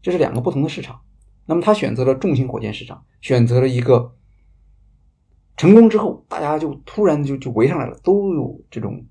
[0.00, 1.02] 这是两个不同的市场。
[1.44, 4.16] 那么他选择了重型火箭市场，选择了一个
[5.56, 9.04] 成功之后，大家就突然就就围上来了，都有这种。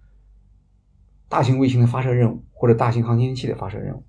[1.27, 4.03] 大型卫星的发射任务或者大型航天器的发射任务，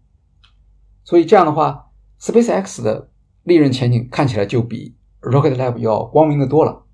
[1.05, 3.13] 所以这样的话，SpaceX 的
[3.45, 6.85] 利润前景看起来就比 Rocket Lab 要光明的多了。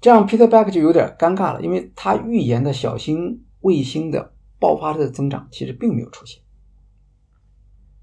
[0.00, 6.42] 这样 Peter Beck 就有点尴尬了，因为他预言的小型卫星的爆发式的增长其实并没有出现。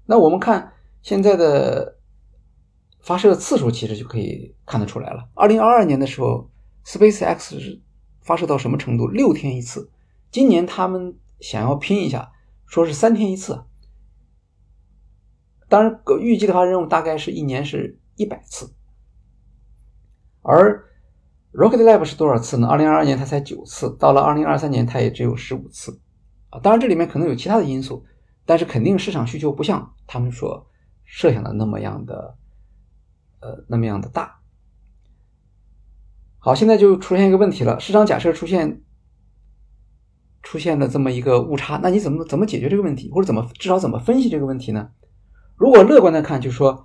[0.06, 1.98] 那我们看现在的
[3.00, 5.28] 发射次数，其实就可以看得出来了。
[5.34, 6.50] 二零二二年的时候
[6.84, 7.82] ，SpaceX 是
[8.20, 9.06] 发射到什么程度？
[9.06, 9.90] 六天一次。
[10.30, 12.32] 今年他们想要拼一下，
[12.66, 13.64] 说是三天一次。
[15.68, 18.72] 当然，预计的话，任务大概是一年是一百次。
[20.42, 20.84] 而
[21.52, 22.66] Rocket Lab 是多少次呢？
[22.68, 26.00] 二零二二年它才九次，到了二零二三年它也只有十五次。
[26.50, 28.04] 啊，当然这里面可能有其他的因素，
[28.44, 30.66] 但是肯定市场需求不像他们所
[31.04, 32.36] 设想的那么样的，
[33.40, 34.40] 呃，那么样的大。
[36.38, 38.80] 好，现在就出现一个问题了，市场假设出现。
[40.46, 44.90] 出现了这么一个误差，那你怎么怎么解决这个问题，或者怎么至少怎么分析这个问题呢？
[45.56, 46.84] 如果乐观的看，就是说，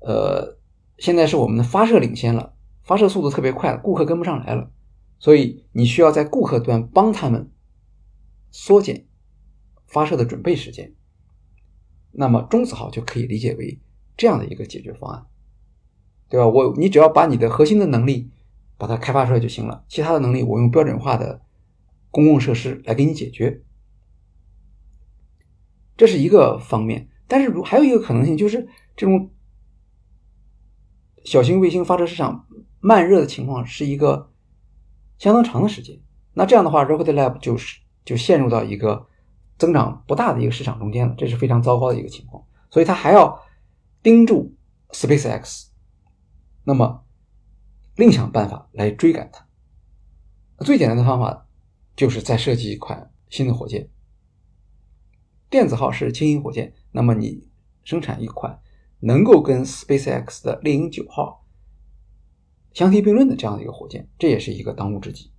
[0.00, 0.57] 呃，
[0.98, 4.70] 现在是我们的发射领先了，发射速度特别快了，顾客跟不上来了，
[5.18, 7.50] 所以你需要在顾客端帮他们
[8.50, 9.06] 缩减
[9.86, 10.94] 发射的准备时间。
[12.12, 13.80] 那么中子号就可以理解为
[14.16, 15.26] 这样的一个解决方案，
[16.28, 16.46] 对吧？
[16.46, 18.30] 我你只要把你的核心的能力
[18.76, 21.42] 把它开发出来就行了，其他的能力我用标准化的。
[22.10, 23.60] 公共设施来给你解决，
[25.94, 27.10] 这是一个方面。
[27.28, 29.30] 但是如还有一个可能性，就是这种
[31.24, 32.46] 小型卫星发射市场
[32.80, 34.30] 慢热的情况是一个
[35.18, 35.98] 相当长的时间。
[36.34, 39.06] 那这样的话，Rocket Lab 就是就陷入到一个
[39.58, 42.44] 增长不大的一个市场中间了，这是非常糟糕的一个情况。
[42.70, 43.40] 所以他还要
[44.02, 44.54] 盯住
[44.90, 45.66] SpaceX，
[46.64, 47.04] 那么
[47.96, 49.46] 另想办法来追赶它。
[50.64, 51.44] 最简单的方法。
[51.96, 53.90] 就是再设计一款新的火箭，
[55.50, 57.48] 电子号是轻型火箭，那么你
[57.82, 58.56] 生产一款
[59.00, 61.46] 能够跟 SpaceX 的猎鹰九号
[62.72, 65.32] 相提并论的这样的一个火箭，这也是一个当务之急。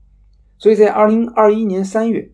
[0.57, 2.33] 所以在二零二一年三月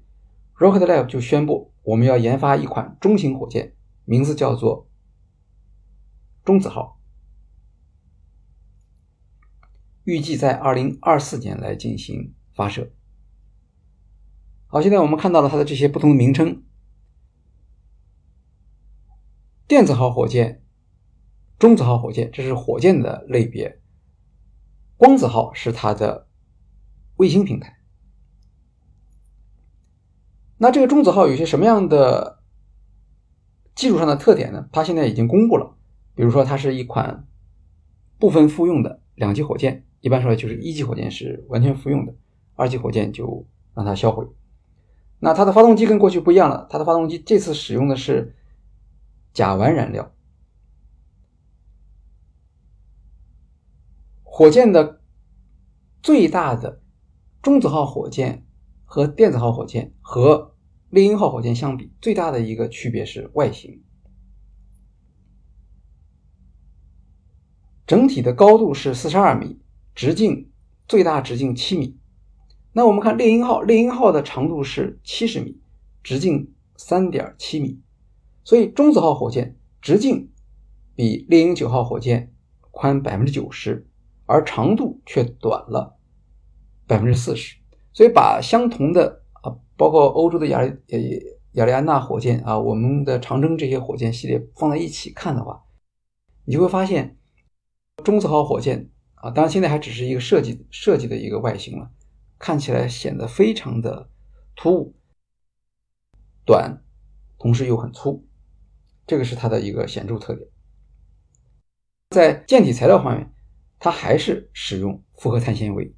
[0.57, 4.89] ，Rocket Lab 就宣布我们要研发一款中型火箭，名字叫做
[6.43, 6.99] 中子号，
[10.03, 12.91] 预计在二零二四年来进行发射。
[14.67, 16.63] 好，现在我们看到了它的这些不同的名称：
[19.67, 20.63] 电子号火箭、
[21.57, 23.79] 中子号火箭，这是火箭的类别；
[24.97, 26.27] 光子号是它的
[27.15, 27.77] 卫星平台。
[30.57, 32.39] 那这个中子号有些什么样的
[33.73, 34.69] 技术上的特点呢？
[34.71, 35.75] 它现在已经公布了，
[36.13, 37.27] 比如说它是一款
[38.19, 42.13] 部分复用的两级火箭，一般说来就是一级火箭是完全复用的，
[42.55, 44.25] 二级火箭就让它销毁。
[45.19, 48.35] 那它的发动机跟过去不一样了，它的发动机这次使用的是
[49.33, 50.14] 甲烷燃料。
[54.37, 54.99] 火箭的
[56.03, 56.81] 最大的
[57.41, 58.45] 中子号火箭
[58.83, 60.57] 和电子号火箭和
[60.89, 63.81] 猎鹰号火箭相比，最大的一个区别是外形。
[67.87, 69.61] 整体的高度是四十二米，
[69.95, 70.51] 直径
[70.85, 71.97] 最大直径七米。
[72.73, 75.61] 那我们看猎鹰号，猎鹰号的长度是七十米，
[76.03, 77.79] 直径三点七米。
[78.43, 80.29] 所以中子号火箭直径
[80.93, 83.87] 比猎鹰九号火箭宽百分之九十，
[84.25, 85.97] 而长度却短了
[86.87, 87.57] 百分之四十。
[87.93, 90.99] 所以把相同的啊，包括欧洲的亚呃
[91.53, 95.63] 亚利安娜火箭啊，我们的长征这些火箭系列放在一起看的话，
[96.43, 97.17] 你就会发现
[98.03, 101.91] 中子号火箭啊，当然现在还只是一个设计设计的一个外形了。
[102.37, 104.09] 看起来显得非常的
[104.57, 104.93] 突兀、
[106.45, 106.83] 短，
[107.39, 108.27] 同时又很粗，
[109.07, 110.45] 这个是它的一个显著特点。
[112.09, 113.33] 在舰体材料方面，
[113.79, 115.93] 它还是使用复合碳纤维，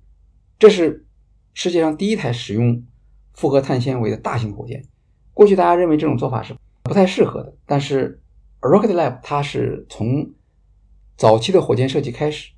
[0.59, 1.05] 这是
[1.53, 2.85] 世界上第一台使用
[3.33, 4.83] 复合碳纤维的大型火箭。
[5.33, 8.21] 过去大家认为这种做法是不太适合的，但是
[8.61, 10.33] Rocket Lab 它是从
[11.15, 12.51] 早期的火箭设计开始，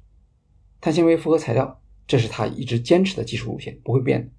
[0.81, 1.81] 碳纤维复合材料。
[2.07, 4.31] 这是它一直坚持的技术路线，不会变的。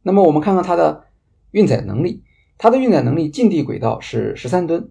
[0.00, 1.04] 那么我们看看它的
[1.50, 2.24] 运载能力，
[2.56, 4.90] 它的运载能力近地轨道是十三吨，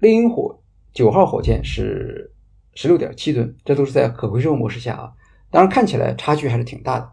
[0.00, 0.60] 猎鹰火
[0.92, 2.32] 九号火箭是
[2.74, 5.12] 十六点七吨，这都是在可回收模式下啊。
[5.50, 7.10] 当然看起来差距还是挺大的，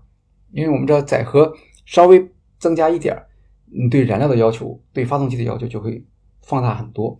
[0.51, 1.53] 因为我们知道载荷
[1.85, 3.27] 稍微增加一点儿，
[3.65, 6.05] 你对燃料的要求、对发动机的要求就会
[6.41, 7.17] 放大很多。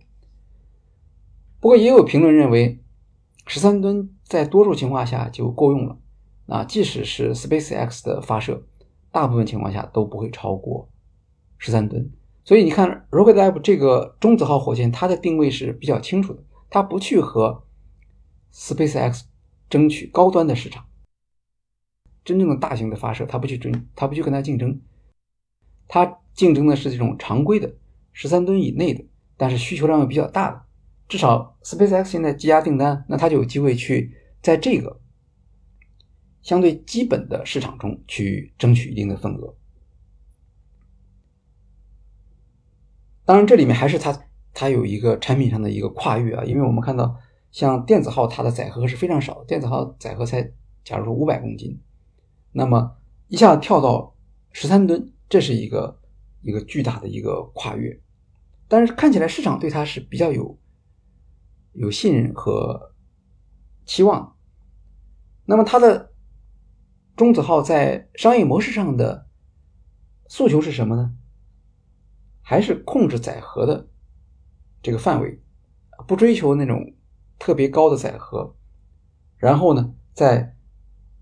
[1.60, 2.80] 不过也有评论认为。
[3.50, 5.96] 十三吨在多数情况下就够用了，
[6.48, 8.62] 啊，即使是 SpaceX 的发射，
[9.10, 10.86] 大部分情况下都不会超过
[11.56, 12.10] 十三吨。
[12.44, 17.64] 所以你看，Rocket Lab 这个中子号火箭，它的定位是比较清楚的，它不去和
[18.52, 19.22] SpaceX
[19.68, 20.86] 争取高端的市场，
[22.24, 24.80] 真正的大型的发射，它不去争，它不去跟它竞争，
[25.86, 27.74] 它竞争的是这种常规的
[28.12, 29.04] 十三吨以内的，
[29.36, 30.62] 但是需求量又比较大的。
[31.08, 35.00] 至少 SpaceX 现在积压订单，那它就有机会去在这个
[36.42, 39.54] 相对基本的市场中去争取一定的份额。
[43.24, 44.22] 当然，这里面还是它
[44.52, 47.16] 它有一个产品上的一个跨越啊，因为我们看到
[47.58, 50.40] 像电子号它的载荷是非常少，电子号载荷才
[50.84, 51.76] 假如说五百公斤，
[52.52, 52.96] 那么
[53.26, 54.14] 一下跳到
[54.52, 56.00] 十三吨，这是一个
[56.40, 58.00] 一个巨大的一个跨越。
[58.68, 60.56] 但是看起来市场对它是比较有。
[61.72, 62.94] 有信任和
[63.84, 64.36] 期望，
[65.44, 66.12] 那么它的
[67.16, 69.26] 中子号在商业模式上的
[70.28, 71.12] 诉求是什么呢？
[72.40, 73.88] 还是控制载荷的
[74.80, 75.42] 这个范围，
[76.06, 76.94] 不追求那种
[77.38, 78.54] 特别高的载荷，
[79.36, 80.54] 然后呢，在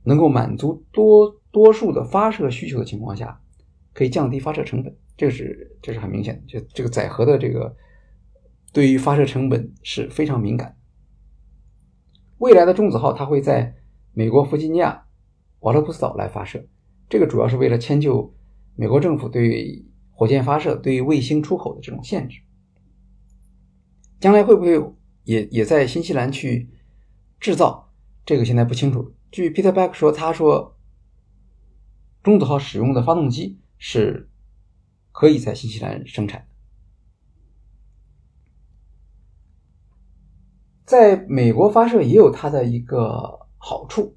[0.04, 3.40] 能够满足多多数的发射需求的情况下，
[3.92, 7.76] 可以降低发射成本，这个是这是很明显的，就这个载荷的这个。
[8.72, 10.76] 对于发射成本是非常敏感。
[12.36, 13.74] 未来的中子号它会在
[14.12, 15.06] 美国弗吉尼亚
[15.60, 16.62] 瓦勒普斯岛来发射，
[17.08, 18.34] 这个主要是为了迁就
[18.74, 22.42] 美国政府对火箭发射、对卫星出口的这种限制。
[24.20, 24.78] 将来会不会
[25.26, 26.70] 也也在新西兰去
[27.38, 27.92] 制造？
[28.24, 29.14] 这个现在不清楚。
[29.30, 30.78] 据 Peter Beck 说，他说
[32.22, 34.30] 中子号使用的发动机是
[35.12, 36.48] 可以在新西兰生产。
[40.84, 44.16] 在美国发射也有它的一个好处，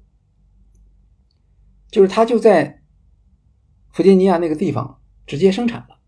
[1.90, 2.82] 就是它就在
[3.90, 5.98] 弗吉尼亚那个地方直接生产了，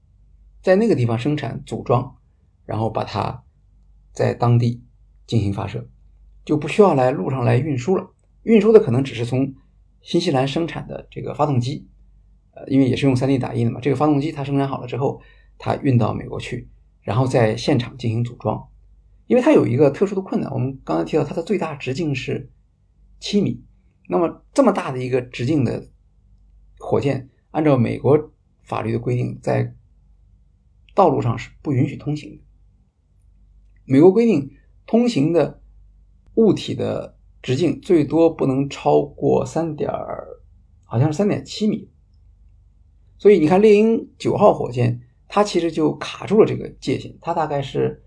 [0.62, 2.16] 在那个地方生产组装，
[2.64, 3.44] 然后把它
[4.12, 4.84] 在当地
[5.26, 5.88] 进行发射，
[6.44, 8.10] 就不需要来路上来运输了。
[8.42, 9.54] 运输的可能只是从
[10.00, 11.88] 新西兰生产的这个发动机，
[12.54, 13.80] 呃，因为也是用 3D 打印的嘛。
[13.80, 15.22] 这个发动机它生产好了之后，
[15.58, 16.68] 它运到美国去，
[17.02, 18.68] 然后在现场进行组装。
[19.28, 22.50] 因为它有一个特殊的困难，我们刚才提到它的最大直径是
[23.20, 23.64] 七米，
[24.08, 25.88] 那么这么大的一个直径的
[26.78, 28.32] 火箭，按照美国
[28.64, 29.74] 法律的规定，在
[30.94, 32.42] 道路上是不允许通行的。
[33.84, 34.50] 美国规定，
[34.93, 35.62] 通行的
[36.34, 39.90] 物体的直径最多不能超过三点，
[40.84, 41.90] 好像是三点七米。
[43.16, 48.05] 所以你看，猎鹰九号火箭，它其实就卡住了这个界限，它大概是。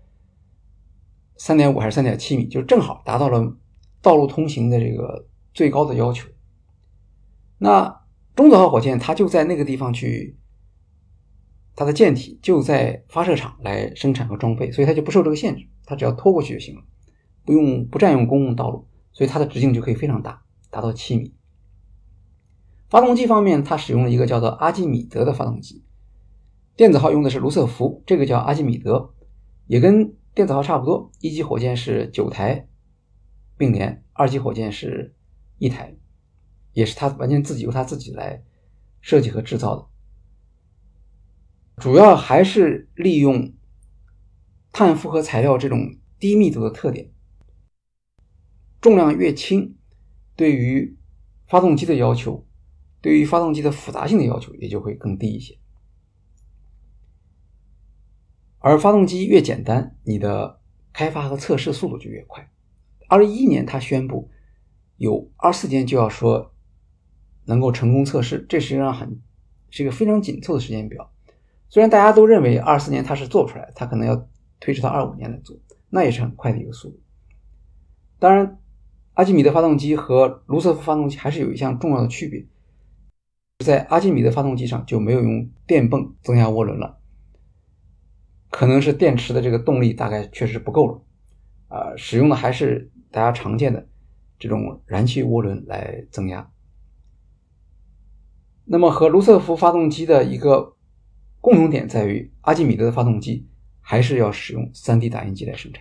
[1.36, 3.56] 三点五还是三点七米，就正好达到了
[4.00, 6.28] 道路通行的这个最高的要求。
[7.58, 8.04] 那
[8.36, 10.35] 中子号火箭它就在那个地方去，
[11.76, 16.82] 它的舰体就在发射场来生产和装备，所以它就不受这个限制，它只要拖过去就行了，
[17.44, 21.34] 不用不占用公共道路，所以它的直径就可以非常大，达到七米。
[22.88, 25.84] 发动机方面，它使用了一个叫做阿基米德的发动机，
[26.76, 29.12] 电子号用的是卢瑟福，这个叫阿基米德，
[29.66, 32.68] 也跟电子号差不多，一级火箭是九台
[33.58, 35.14] 并联，二级火箭是
[35.58, 35.96] 一台，
[36.72, 38.42] 也是他完全自己由他自己来
[39.00, 39.86] 设计和制造的，
[41.76, 43.52] 主要还是利用
[44.72, 47.10] 碳复合材料这种低密度的特点，
[48.80, 49.76] 重量越轻，
[50.34, 50.96] 对于
[51.46, 52.44] 发动机的要求。
[53.02, 55.56] 对于发动机的复杂性的要求也就会更低一些，
[58.58, 60.60] 而发动机越简单，你的
[60.92, 62.50] 开发和测试速度就越快。
[63.06, 64.28] 二零一一年，他宣布
[64.96, 66.52] 有二四年就要说
[67.44, 69.20] 能够成功测试，这实际上很
[69.70, 71.12] 是一个非常紧凑的时间表。
[71.68, 74.28] 虽然大家都认为二四年它是做不出来，它可能要
[74.60, 75.56] 推迟到二五年来做，
[75.90, 77.00] 那也是很快的一个速度。
[78.18, 78.58] 当然，
[79.14, 82.46] 阿基米德发动机和卢瑟福发动机还是有一项重要的区别。
[83.64, 86.98] 在阿基米德发动机上就没有用电泵增压涡轮了，
[88.50, 91.02] 可能是电池的这个动力大概确实不够了，
[91.68, 93.88] 啊，使用的还是大家常见的
[94.38, 96.50] 这种燃气涡轮来增压。
[98.66, 100.75] 那么和卢瑟福发动机的一个
[101.46, 103.46] 共同点在于，阿基米德的发动机
[103.80, 105.80] 还是要使用 3D 打印机来生产，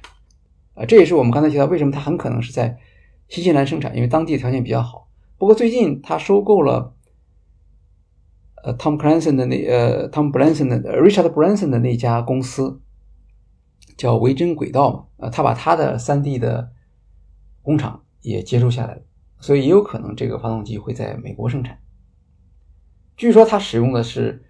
[0.76, 2.78] 啊，这也是我们刚才提到为什么它很可能是在
[3.30, 5.10] 新西兰生产，因为当地条件比较好。
[5.40, 6.94] 不过最近它收购了。
[8.64, 12.80] 呃，Tom Branson 的那呃，Tom Branson 的 Richard Branson 的那家公司
[13.98, 16.72] 叫维珍轨道嘛，呃，他把他的 3D 的
[17.64, 19.02] 工厂也接收下来了，
[19.40, 21.80] 所以也有可能这个发动机会在美国生产。
[23.18, 24.45] 据说他使用的是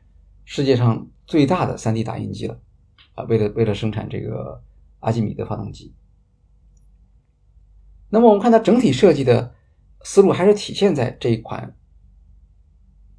[0.45, 2.61] 世界上最大的 3D 打印机了，
[3.15, 4.63] 啊，为了为了生产这个
[5.01, 5.93] 阿基米德发动机。
[8.09, 9.53] 那么我们看它整体设计的
[10.03, 11.75] 思路还是体现在这一款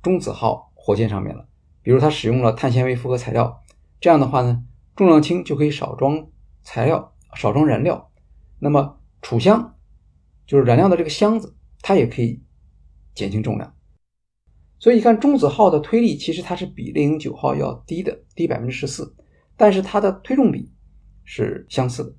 [0.03, 0.65] 中子号。
[0.79, 1.49] 火箭上面了，
[1.83, 3.65] 比如它使用了碳纤维复合材料，
[4.01, 4.65] 这样的话呢，
[4.95, 6.29] 重量轻就可以少装
[6.63, 8.13] 材料、少装燃料。
[8.61, 9.77] 那么储箱
[10.47, 12.41] 就是燃料的这个箱子，它也可以
[13.17, 13.76] 减轻重量。
[14.79, 19.17] 所以你看，中子号的推力其实它是比猎鹰九号要低的，低百分之十四，
[19.57, 20.71] 但是它的推重比
[21.25, 22.15] 是相似的，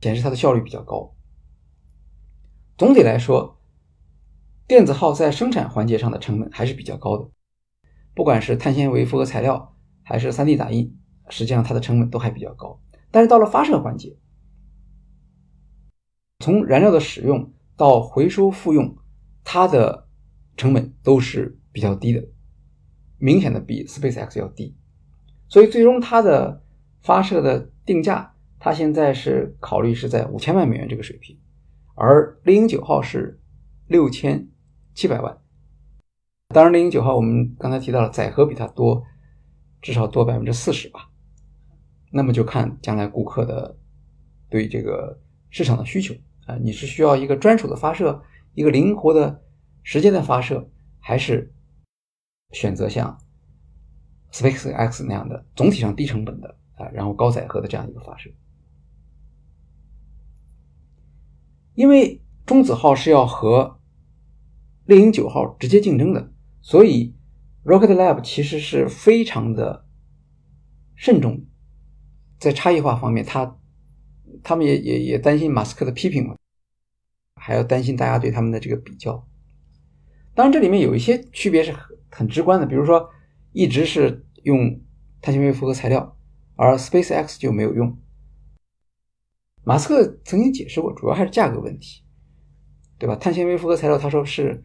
[0.00, 1.14] 显示它的效率比较高。
[2.78, 3.60] 总体来说，
[4.66, 7.28] 电子号在生产环节上的成本还是比较高的。
[8.14, 12.80] 不管是碳纤维复合材料还是 3D 打印，实际上它的成本都还比较高。
[13.10, 14.16] 但是到了发射环节，
[16.38, 18.96] 从燃料的使用到回收复用，
[19.44, 20.08] 它的
[20.56, 22.22] 成本都是比较低的，
[23.18, 24.76] 明显的比 SpaceX 要低。
[25.48, 26.62] 所以最终它的
[27.00, 31.38] 发射的定价，它现在是考虑是在五千万美元这个水平，
[31.94, 33.40] 而猎鹰九号是
[33.88, 34.48] 六千
[34.94, 35.36] 七百万。
[36.48, 39.02] 当然，猎鹰九号我们刚才提到了载荷比它多，
[39.80, 41.08] 至少多百分之四十吧。
[42.10, 43.74] 那么就看将来顾客的
[44.50, 45.18] 对这个
[45.48, 46.14] 市场的需求
[46.44, 48.22] 啊，你是需要一个专属的发射，
[48.54, 49.42] 一个灵活的
[49.82, 50.68] 时间的发射，
[51.00, 51.50] 还是
[52.52, 53.18] 选择像
[54.30, 58.30] SpaceX 那样的总体上低成本的啊，然后高载荷的这样一个发射？
[61.74, 63.80] 因为中子号是要和
[64.84, 66.30] 猎鹰九号直接竞争的。
[66.60, 67.12] 所以
[67.64, 69.84] ，Rocket Lab 其实是非常的
[70.94, 71.44] 慎重，
[72.38, 73.58] 在差异化方面，他
[74.44, 76.36] 他们也也也担心马斯克的批评嘛，
[77.34, 79.26] 还要担心大家对他们的这个比较。
[80.34, 81.72] 当然，这里面有一些区别是
[82.12, 83.10] 很直观的，比如说，
[83.50, 84.80] 一直是用
[85.20, 86.16] 碳纤维复合材料，
[86.54, 87.98] 而 SpaceX 就没有用。
[89.64, 92.04] 马斯克曾经解释过，主要还是价格问题，
[92.98, 93.16] 对吧？
[93.16, 94.62] 碳纤维复合材料，他说是。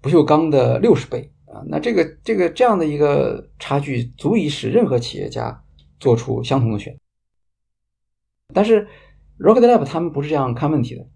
[0.00, 5.62] 不锈钢的六十倍啊，那这个这个这样的一个差距，足以使任何企业家
[6.00, 6.98] 做出相同的选。
[8.52, 8.88] 但是
[9.38, 11.06] Rocket Lab 他们不是这样看问题的。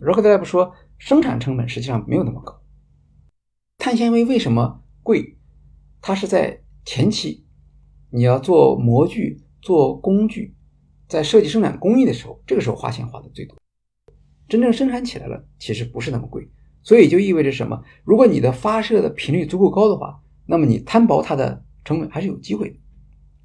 [0.00, 2.62] Rocket Lab 说，生产成本实际上没有那么高。
[3.78, 5.36] 碳纤维为什么贵？
[6.00, 7.44] 它是在前期，
[8.10, 10.54] 你要做模具、做工具，
[11.08, 13.56] 在设计生产工艺的时候，这个时候花钱花的最多。
[14.48, 16.48] 真正生产起来了，其实不是那么贵。
[16.82, 17.82] 所以就意味着什么？
[18.04, 22.76] 如果你的发射的频率足够高的话，那么你摊薄它的成本还是有机会的。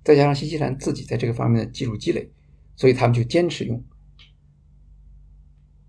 [0.03, 2.31] 再加上新西兰自己在这个方面的技术积累，
[2.75, 3.83] 所以他们就坚持用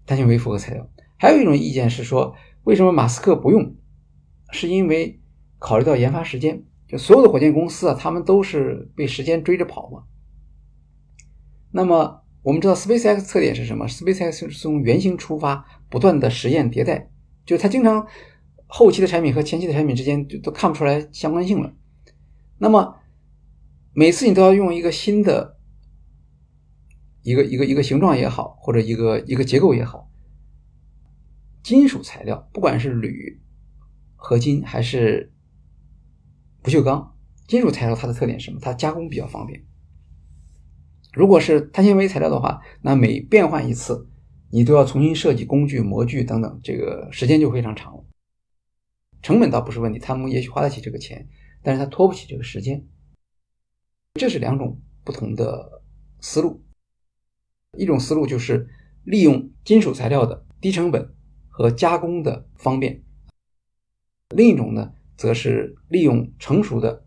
[0.07, 0.89] 碳纤维复合材料。
[1.19, 2.35] 还有一种意见是说，
[2.65, 3.77] 为什么马斯克不用
[4.53, 5.21] 是因为
[5.59, 10.05] 考虑到研发时间，就所有的火箭公司啊，他们都是被时间追着跑嘛。
[11.73, 17.11] 那么我们知道 SpaceX 特点是什么？SpaceX 是从原型出发，不断的实验迭代，
[17.45, 18.07] 就它经常
[18.67, 21.75] 后期的产品和前期的产品之间就都看不出来相关性了。
[22.59, 22.97] 那么
[23.93, 25.59] 每次你都要用一个新的
[27.23, 30.11] 一个一个一个形状也好，或者一个一个结构也好，
[31.63, 33.42] 金属材料，不管是铝、
[34.23, 35.33] 合金还是
[36.63, 37.17] 不锈钢，
[37.49, 38.61] 金属材料它的特点是什么？
[38.63, 39.65] 它加工比较方便。
[41.13, 44.09] 如果是碳纤维材料的话，那每变换一次，
[44.51, 48.05] 你都要重新设计工具、模具等等，这个时间就非常长了。
[49.23, 51.29] 成本倒不是问题，他们也许花得起这个钱，
[51.61, 52.87] 但是他拖不起这个时间。
[54.15, 55.83] 这是两种不同的
[56.21, 56.63] 思路。
[57.77, 58.69] 一种思路就是
[59.03, 61.13] 利用金属材料的低成本
[61.49, 63.03] 和加工的方便，
[64.35, 67.05] 另一种呢，则是利用成熟的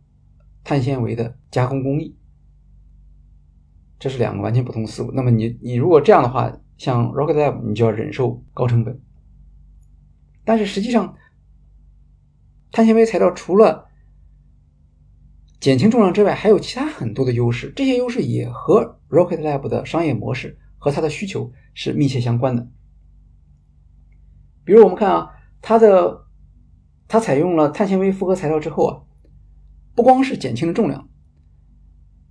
[0.63, 2.17] 碳纤维的加工工艺。
[3.99, 5.11] 这是两个完全不同的思路。
[5.13, 9.01] 那么你你如果这样的话，像 Rocket Lab，你就要忍受高成本。
[10.43, 11.15] 但是实际上，
[12.71, 13.87] 碳纤维材料除了
[15.59, 17.71] 减轻重量之外，还有其他很多的优势。
[17.75, 22.67] 这些优势也和 Rocket Lab 的商业模式和它的需求是密切相关的。
[24.65, 26.24] 比如我们看啊，它的
[27.07, 29.01] 它采用了碳纤维复合材料之后啊，
[29.95, 31.09] 不光是减轻了重量。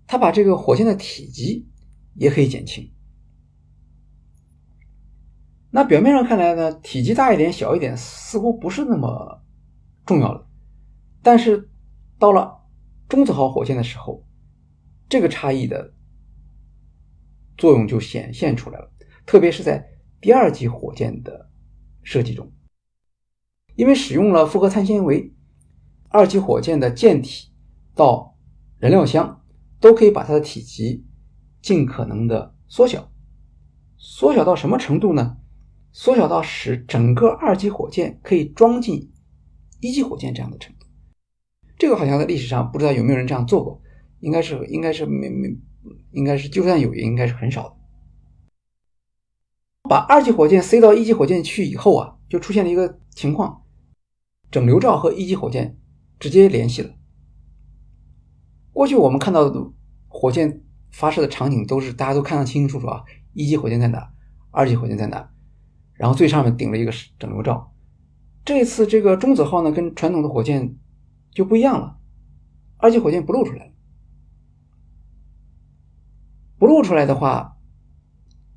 [0.06, 1.68] 它把这个火箭的体积
[2.14, 2.92] 也可以减轻。
[5.70, 9.42] 那表面上看来呢，体积大一点、小一点似乎不是那么
[10.06, 10.46] 重要了。
[11.22, 11.68] 但是
[12.18, 12.60] 到了
[13.08, 14.24] 中子号火箭的时候，
[15.08, 15.92] 这个差异的
[17.56, 18.92] 作用就显现出来了。
[19.26, 19.84] 特别是在
[20.20, 21.50] 第二级火箭的
[22.02, 22.52] 设计中，
[23.76, 25.32] 因为使用了复合碳纤维，
[26.08, 27.50] 二级火箭的舰体
[27.94, 28.36] 到
[28.78, 29.40] 燃料箱。
[29.80, 31.04] 都可以把它的体积
[31.60, 33.12] 尽可能的缩小，
[33.98, 35.36] 缩小到什么程度呢？
[35.92, 39.12] 缩小到使整个二级火箭可以装进
[39.80, 40.86] 一级火箭这样的程度。
[41.76, 43.82] 这个好像在历史上不知道有没有人这样做过，
[44.20, 45.54] 应该是应该是没没，
[46.12, 47.76] 应该是就算有也应该是很少的。
[49.86, 53.63] 把二级火箭塞到一级火箭去以后啊，就出现了一个情况，
[54.54, 55.76] 整流罩和一级火箭
[56.20, 56.94] 直接联系了。
[58.72, 59.72] 过去我们看到的
[60.06, 63.02] 火箭发射的场景都是大家都看得清清楚楚啊，
[63.32, 64.12] 一级火箭在哪，
[64.52, 65.28] 二级火箭在哪，
[65.94, 67.74] 然后最上面顶了一个整流罩。
[68.44, 70.76] 这次这个中子号呢，跟传统的火箭
[71.32, 71.98] 就不一样了，
[72.76, 73.74] 二级火箭不露出来，
[76.60, 77.56] 不露出来的话，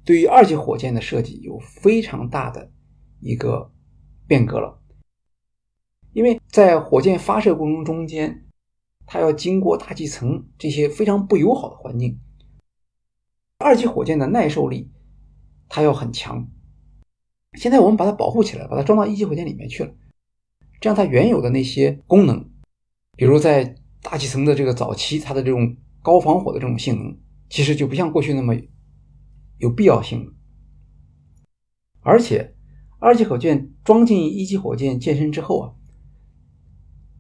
[0.06, 2.72] 对于二级火箭的设计有非常大的
[3.20, 3.72] 一个
[4.28, 4.80] 变革了，
[6.18, 8.44] 因为在火箭发射过程中间。
[9.10, 12.20] 它要经过大气层这些非常不友好的环境，
[13.58, 14.92] 二级火箭的耐受力
[15.70, 16.46] 它要很强。
[17.54, 19.94] 现在我们把它保护起来，把它装到一级火箭里面去了，
[20.82, 22.50] 这样它原有的那些功能，
[23.16, 27.18] 比如在大气层的这个早期，它的这种高防火的这种性能，
[27.50, 28.54] 其实就不像过去那么
[29.60, 30.34] 有必要性了。
[32.02, 32.56] 而且，
[33.00, 35.74] 二级火箭装进一级火箭健身之后啊，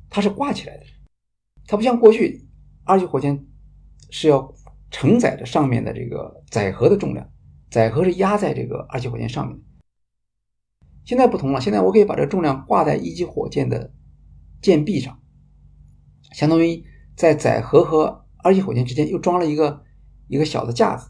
[0.09, 0.83] 它是挂起来的。
[1.65, 2.47] 它不像过去，
[2.83, 3.45] 二级火箭
[4.09, 4.53] 是要
[4.89, 7.29] 承载着上面的这个载荷的重量，
[7.69, 9.59] 载荷是压在这个二级火箭上面。
[11.03, 13.93] 现在不同了，现在我可以把这个重量挂在一级火箭的
[14.61, 15.19] 舰壁上，
[16.33, 16.83] 相当于
[17.15, 19.83] 在载荷和二级火箭之间又装了一个
[20.27, 21.09] 一个小的架子，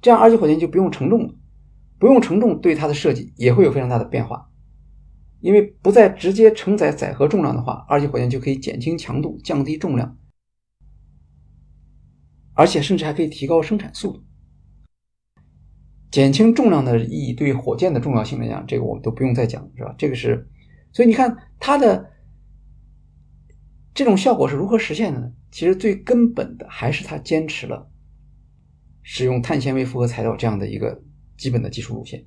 [0.00, 1.34] 这样二级火箭就不用承重了，
[1.98, 4.50] 不用承重对它的设计也会有非常大的变化。
[5.40, 10.18] 因为不再直接承载载荷重量的话，二级火箭就可以减轻强度、降低重量，
[12.54, 14.24] 而且甚至还可以提高生产速度。
[16.10, 19.94] 减轻重量的意义对火箭的重要性来讲，这个我们都不用再讲，是吧？
[19.98, 20.48] 这个是，
[20.92, 22.10] 所以你看它的
[23.94, 25.30] 这种效果是如何实现的呢？
[25.50, 27.90] 其实最根本的还是它坚持了
[29.02, 31.02] 使用碳纤维复合材料这样的一个
[31.36, 32.26] 基本的技术路线。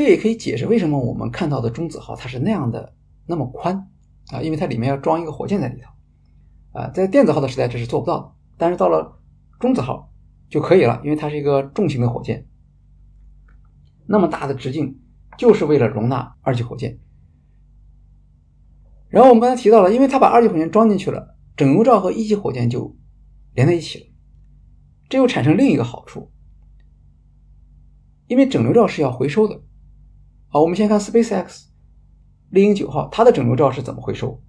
[0.00, 2.94] 这也可以解释为什么我们看到的中子号它是那样的
[3.26, 3.86] 那么宽
[4.28, 5.90] 啊，因为它里面要装一个火箭在里头
[6.80, 9.20] 啊，在电子号的时代这是做不到的，但是到了
[9.58, 10.10] 中子号
[10.48, 12.46] 就可以了，因为它是一个重型的火箭，
[14.06, 14.98] 那么大的直径
[15.36, 16.98] 就是为了容纳二级火箭。
[19.10, 22.96] 然后我们刚才提到了，因为它把二级火箭装进去了，整流罩和一级火箭就
[23.52, 24.06] 连在一起了，
[25.10, 26.32] 这又产生另一个好处，
[28.28, 29.60] 因为整流罩是要回收的。
[30.52, 31.66] 好，我们先看 SpaceX，
[32.48, 34.42] 猎鹰九号它的整流罩是怎么回收？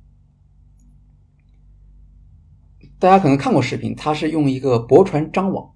[2.98, 5.72] 大家可能看过视频，它是用一个驳船张网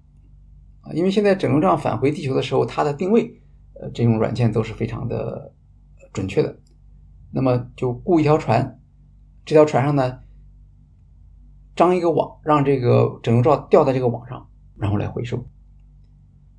[0.80, 3.40] 啊，因为现在整流罩返回地球的时候，它的定位，
[3.80, 5.54] 呃，这种软件都是非常的
[6.12, 6.58] 准确的。
[7.30, 8.80] 那么就雇一条船，
[9.44, 10.18] 这条船上呢，
[11.76, 15.36] 张一个网，让这个整流罩吊在这个网上，然后来回收。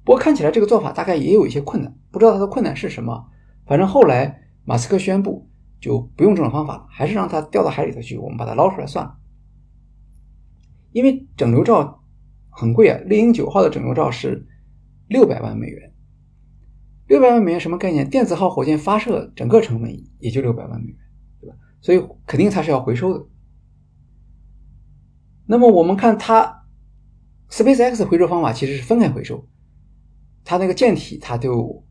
[0.06, 3.30] 不过看起来这个做法大概也有一些困难，不知道它的困难是什么。
[3.68, 5.50] 反正后来马斯克宣布
[5.80, 9.18] 就不用这种方法了，还是让它掉到海里头去，我们把它捞出来算了。
[10.92, 12.04] 因为整流罩
[12.50, 14.48] 很贵啊，猎鹰九号的整流罩是
[15.08, 15.94] 六百万美元。
[17.08, 18.10] 六百万美元什么概念？
[18.10, 20.98] 电子号火箭发射整个成本也就六百万美元，
[21.40, 21.56] 对吧？
[21.80, 23.26] 所以肯定它是要回收的。
[25.46, 26.66] 那么我们看它
[27.50, 29.48] SpaceX 回收方法其实是分开回收，
[30.44, 31.86] 它那个舰体它就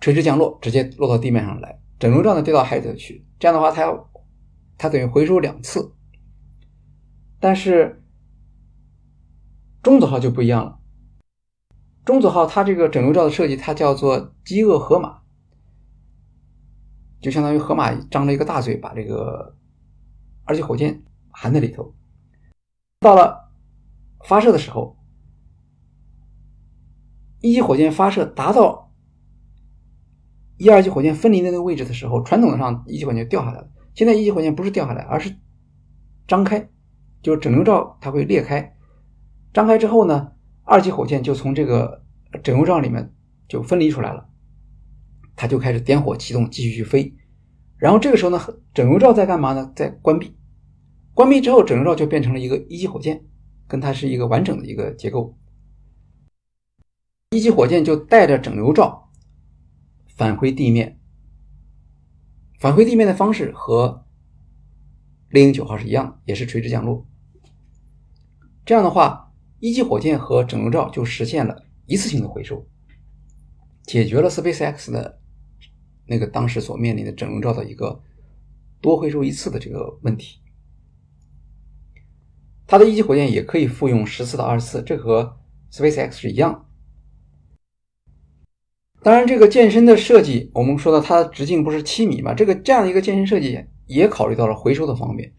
[0.00, 3.26] 垂直降落，直接落到地面上来，整流罩呢掉到海里去。
[3.38, 4.10] 这样的话，它要
[4.76, 5.94] 它等于回收两次。
[7.40, 8.02] 但是
[9.82, 10.78] 中子号就不一样了。
[12.04, 15.20] 中子号它这个整流罩的设计，它叫做饥饿河马，
[17.20, 19.56] 就相当于河马张了一个大嘴，把这个
[20.44, 21.94] 二级火箭含在里头。
[23.00, 23.50] 到了
[24.24, 24.96] 发射的时候，
[27.40, 28.87] 一级火箭发射达到
[30.58, 33.70] 一二级火箭分离的那个位置的时候，传统上一级火箭掉下来了。
[33.94, 35.34] 现在一级火箭不是掉下来，而是
[36.26, 36.68] 张开，
[37.22, 38.76] 就是整流罩它会裂开，
[39.52, 40.32] 张开之后呢？
[40.64, 42.04] 二级火箭就从这个
[42.42, 43.14] 整流罩里面
[43.48, 44.28] 就分离出来了，
[45.34, 47.14] 它就开始点火启动，继续去飞。
[47.78, 48.38] 然后这个时候呢，
[48.74, 49.72] 整流罩在干嘛呢？
[49.74, 50.36] 在关闭。
[51.14, 53.24] 关闭之后，整流罩就变成了一个一级火箭，
[53.66, 55.38] 跟它是一个完整的一个结构。
[57.30, 59.07] 一级火箭就带着整流罩
[60.18, 61.00] 返回地面。
[62.60, 64.04] 返回地面的方式和
[65.30, 67.06] 猎鹰九号是一样，也是垂直降落。
[68.66, 69.24] 这样的话。
[69.60, 72.64] 一级火箭和整流罩就实现了一次性的回收，
[73.82, 75.18] 解决了 SpaceX 的
[76.06, 78.00] 那个当时所面临的整流罩的一个
[78.80, 80.38] 多回收一次的这个问题。
[82.68, 85.36] 它的一级火箭也可以复用十次到二十次，这和
[85.72, 86.67] SpaceX 是一样。
[89.02, 95.32] 当然，这个健身的设计，我们说到它的直径不是七米嘛，这个这样一个健身设计也考虑到了回收的方面。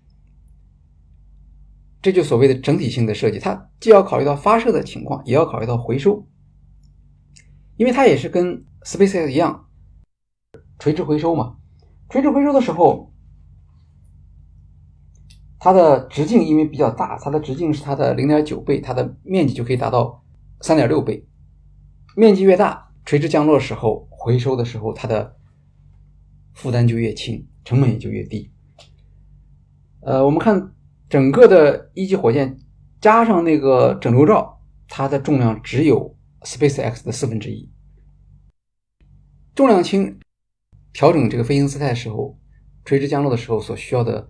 [2.02, 6.26] 这就所谓的整体性的设计，它既要考虑到发射的情况，也要考虑到回收，
[7.76, 9.68] 因为它也是跟 SpaceX 一样，
[10.80, 11.58] 垂直回收嘛。
[12.10, 13.12] 垂直回收的时候，
[15.60, 20.24] 它的直径因为比较大，它的直径是它的零点九倍，它的面积就可以达到
[20.62, 21.28] 三点六倍。
[22.16, 25.36] 面积越大，垂直降落时候回收的时候，它的
[26.54, 28.52] 负担就越轻，成本也就越低。
[30.02, 30.76] 呃，我们看。
[31.10, 32.60] 整个的一级火箭
[33.02, 37.68] 加上那个整流罩，它的重量只有 SpaceX 的四分之一。
[39.56, 40.20] 重量轻，
[40.94, 42.38] 调整这个飞行姿态的时候，
[42.86, 44.30] 垂直降落的时候所需要的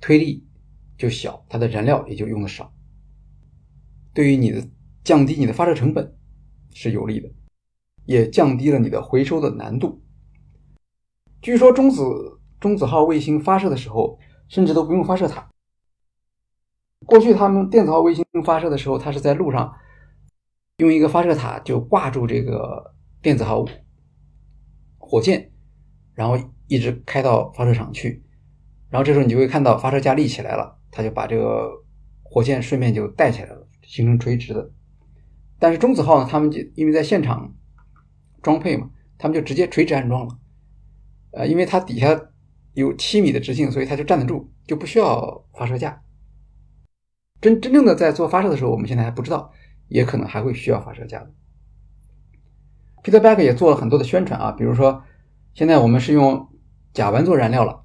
[0.00, 0.48] 推力
[0.96, 2.72] 就小，它的燃料也就用的少。
[4.14, 4.66] 对于你的
[5.04, 6.16] 降低你的发射成本
[6.72, 7.28] 是有利的，
[8.06, 10.00] 也降低了你的回收的难度。
[11.42, 12.02] 据说中子
[12.58, 15.48] 中子号卫星发射的时候，甚至都不用发射塔。
[17.04, 19.72] 过去他们电子号卫星发射的时候，它是在路上
[20.78, 23.64] 用一个发射塔就挂住这个电子号
[24.98, 25.52] 火箭，
[26.14, 26.36] 然后
[26.66, 28.24] 一直开到发射场去，
[28.88, 31.70] 然后这时候你就会看到发射架立起来了，它就把这个
[32.24, 34.70] 火箭顺便就带起来了，形成垂直的。
[35.58, 37.54] 但是中子号呢，他们就因为在现场
[38.46, 38.88] 装配嘛，
[39.18, 40.38] 他们就直接垂直安装了，
[41.32, 42.30] 呃，因为它底下
[42.74, 46.00] 有七米的直径，所以它就站得住，就不需要发射架。
[47.40, 49.52] 真真正的在做发射的时候，我们现在还不知道，
[49.88, 51.32] 也可能还会需要发射架的。
[53.02, 55.02] Peter Beck 也做了很多的宣传啊，比如说
[55.54, 56.48] 现在我们是用
[56.94, 57.84] 甲烷做燃料了。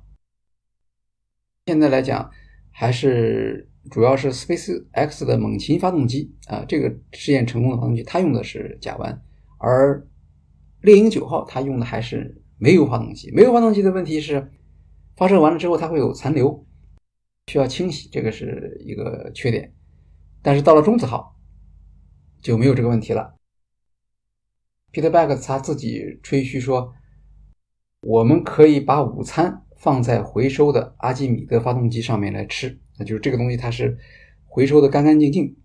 [1.66, 2.30] 现在来讲，
[2.70, 9.18] 还是主要是 Space X 的猛禽发动机啊，这个试验成功的发动机，它用的是甲烷，
[9.58, 10.08] 而
[10.82, 13.32] 猎鹰九号它用的还是煤油发动机。
[13.32, 14.52] 煤油发动机的问题是，
[15.16, 16.66] 发射完了之后它会有残留。
[17.48, 19.74] 需要清洗，这个是一个缺点，
[20.42, 21.36] 但是到了中子号
[22.42, 23.36] 就没有这个问题了。
[24.94, 26.94] Peter Beck 他自己吹嘘说
[28.02, 33.98] ：“我们可以把午餐放在回收的阿基米德发动机上面来吃，那就是这个东西它是
[34.46, 35.58] 回收的干干净净。”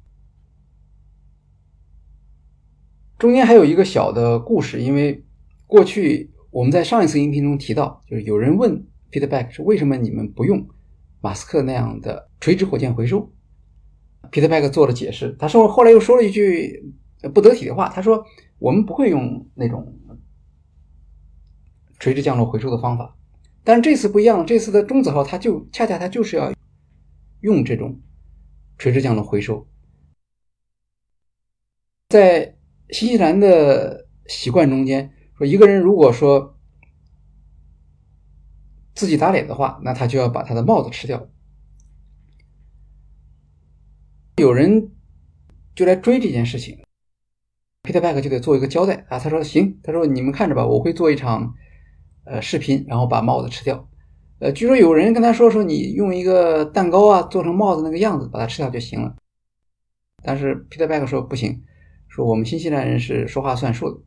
[3.18, 5.24] 中间还有一个小的故事，因为
[5.66, 10.68] 过去我们在上一次音频中提到，就是有人问 Peterback 是为什么你们不用
[11.20, 13.32] 马斯克那样的垂直火箭回收
[14.30, 16.92] ？Peterback 做了解释，他说后来又说了一句
[17.32, 18.22] 不得体的话，他说
[18.58, 19.98] 我们不会用那种
[21.98, 23.16] 垂直降落回收的方法，
[23.64, 26.52] 但是这次不一样，这次的中子号它就恰恰它就是要
[27.40, 27.98] 用这种
[28.76, 29.66] 垂直降落回收，
[32.08, 32.55] 在
[32.90, 36.54] 新西兰的习惯中间说，一个人如果说。
[38.98, 41.28] 自己打脸的话，那他就要把他的帽子吃掉。
[44.36, 44.90] 有人
[45.74, 46.82] 就来追这件事情
[47.82, 49.18] ，Peter Beck 就得做一个交代啊。
[49.18, 51.52] 他说：“行，他说你们看着吧，我会做一场
[52.24, 53.86] 呃视频，然后把帽子吃掉。
[54.38, 59.14] 呃，据说有人跟他说说，你用一个蛋糕啊做成帽子那个样子，把它吃掉就行了。
[60.22, 61.62] 但是 Peter Beck 说不行，
[62.16, 64.00] 说我们新西兰人是说话算数的。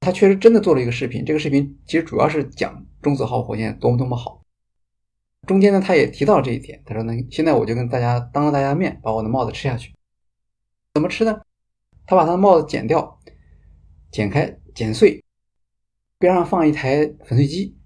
[0.00, 4.42] 他确实真的做了一个视频，这个视频其实主要是讲。”中子号火箭多么多么好，
[5.46, 6.82] 中间呢，他也提到了这一点。
[6.84, 9.94] 他说：“呢，现在我就跟大家当着大家面把我的帽子吃下去。
[10.94, 11.40] 怎么吃呢？
[12.04, 13.20] 他把他的帽子剪掉，
[14.10, 15.22] 剪开，剪碎，
[16.18, 17.76] 边上放一台粉碎机，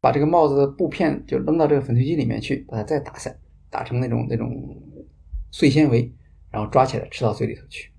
[0.00, 3.36] 把这个帽子的布片就扔到这个粉碎机里面去，把它再打散，
[3.68, 4.48] 打成那种那种
[5.50, 6.14] 碎纤维，
[6.56, 7.92] 然后抓起来吃到嘴里头去。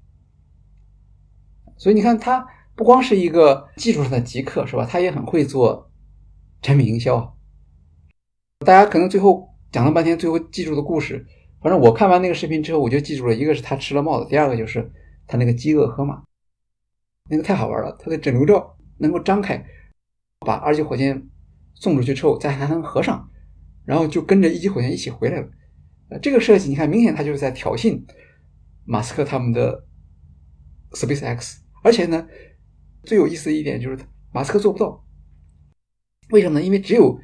[1.78, 2.43] 所以你看，他
[2.74, 4.84] 不光是一个技术上的极客，是吧？
[4.89, 5.86] 他也很会做。”
[6.64, 7.38] 产品营销，
[8.66, 11.24] 大家可能最后讲了半天，最后记住的故事，
[11.62, 14.91] 反正我看完那个视频之后，我就记住了一个是他吃了帽子，第二个就是
[15.28, 16.24] 他那个饥饿河马，
[17.30, 19.64] 那个太好玩了，他的整流罩能够张开，
[20.39, 21.30] 把二级火箭
[21.76, 23.30] 送出去之后，再还能合上，
[23.86, 25.47] 然后就跟着一级火箭一起回来了。
[26.10, 28.03] 呃，这个设计你看，明显他就是在挑衅
[28.88, 29.86] 马斯克他们的
[30.92, 32.26] SpaceX，而且呢，
[33.04, 34.00] 最有意思的一点就是
[34.32, 35.06] 马斯克做不到。
[36.30, 36.66] 为什么呢？
[36.66, 37.20] 因为只有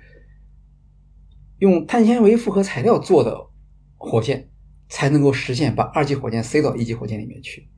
[1.59, 3.49] 用碳纤维复合材料做的
[3.95, 4.51] 火箭，
[4.89, 7.69] 才能够实现把二级火箭塞到一级火箭里面去。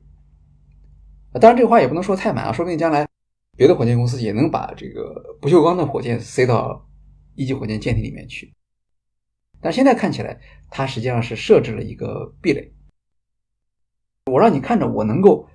[1.40, 3.06] 当然，这话也不能说太满啊，说不定将来
[3.56, 6.88] 别的火箭公司也能把这个不锈钢的火箭塞到
[7.36, 8.52] 一级火箭舰体里面去。
[9.60, 12.72] 但现在看起来，它实际上是设置了一个壁垒。
[14.30, 15.48] 我让你看着，我能够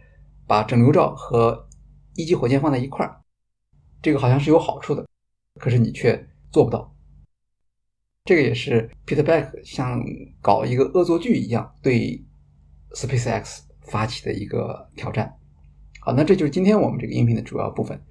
[0.48, 1.68] 把整流罩和
[2.16, 3.22] 一级火箭放在一块儿，
[4.02, 5.06] 这个好像是有好处的。
[5.60, 6.96] 可是你却做不到，
[8.24, 10.02] 这个也是 Peter Beck 像
[10.42, 12.24] 搞一个恶作剧一样对
[12.96, 15.38] SpaceX 发起的一个挑战。
[16.00, 18.02] 好，那这就是今天我们这个音频的主要部分。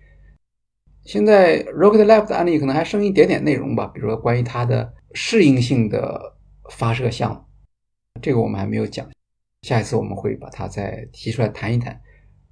[1.04, 6.36] 现在 Rocket Lab 的案例可能还剩一点点内容吧，比如说关于它的适应性的
[6.70, 7.42] 发射项目，
[8.20, 9.08] 这个我们还没有讲，
[9.62, 12.00] 下一次我们会把它再提出来谈一谈。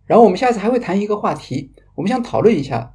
[0.06, 2.94] 然后我们下次还会谈一个话题，我们想讨论一下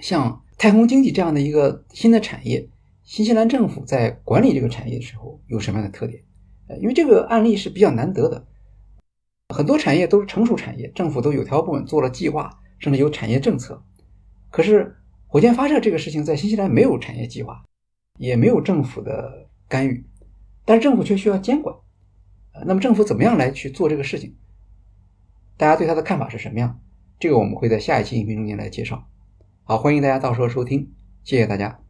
[0.00, 0.44] 像。
[0.58, 2.68] 太空经济这样的一个新的产业，
[3.04, 6.20] 新西兰政府在管理这个产业的时候有什么样的特点？
[6.66, 8.44] 呃，因为这个案例是比较难得的，
[9.54, 12.50] 很多产业都是成熟产业，政府都有条不紊做了计划，
[12.80, 13.80] 甚至有产业政策。
[14.50, 14.96] 可是
[15.28, 17.62] 火箭发射这个事情在新西兰没有产业计划，
[18.18, 20.04] 也没有政府的干预，
[20.64, 21.72] 但是政府却需要监管。
[22.66, 24.34] 那么政府怎么样来去做这个事情？
[25.56, 26.80] 大家对他的看法是什么样？
[27.18, 29.08] 这个我们会在下一期影片中间来介绍。
[29.64, 30.92] 好，欢迎大家到时候收听，
[31.24, 31.80] 谢谢大家。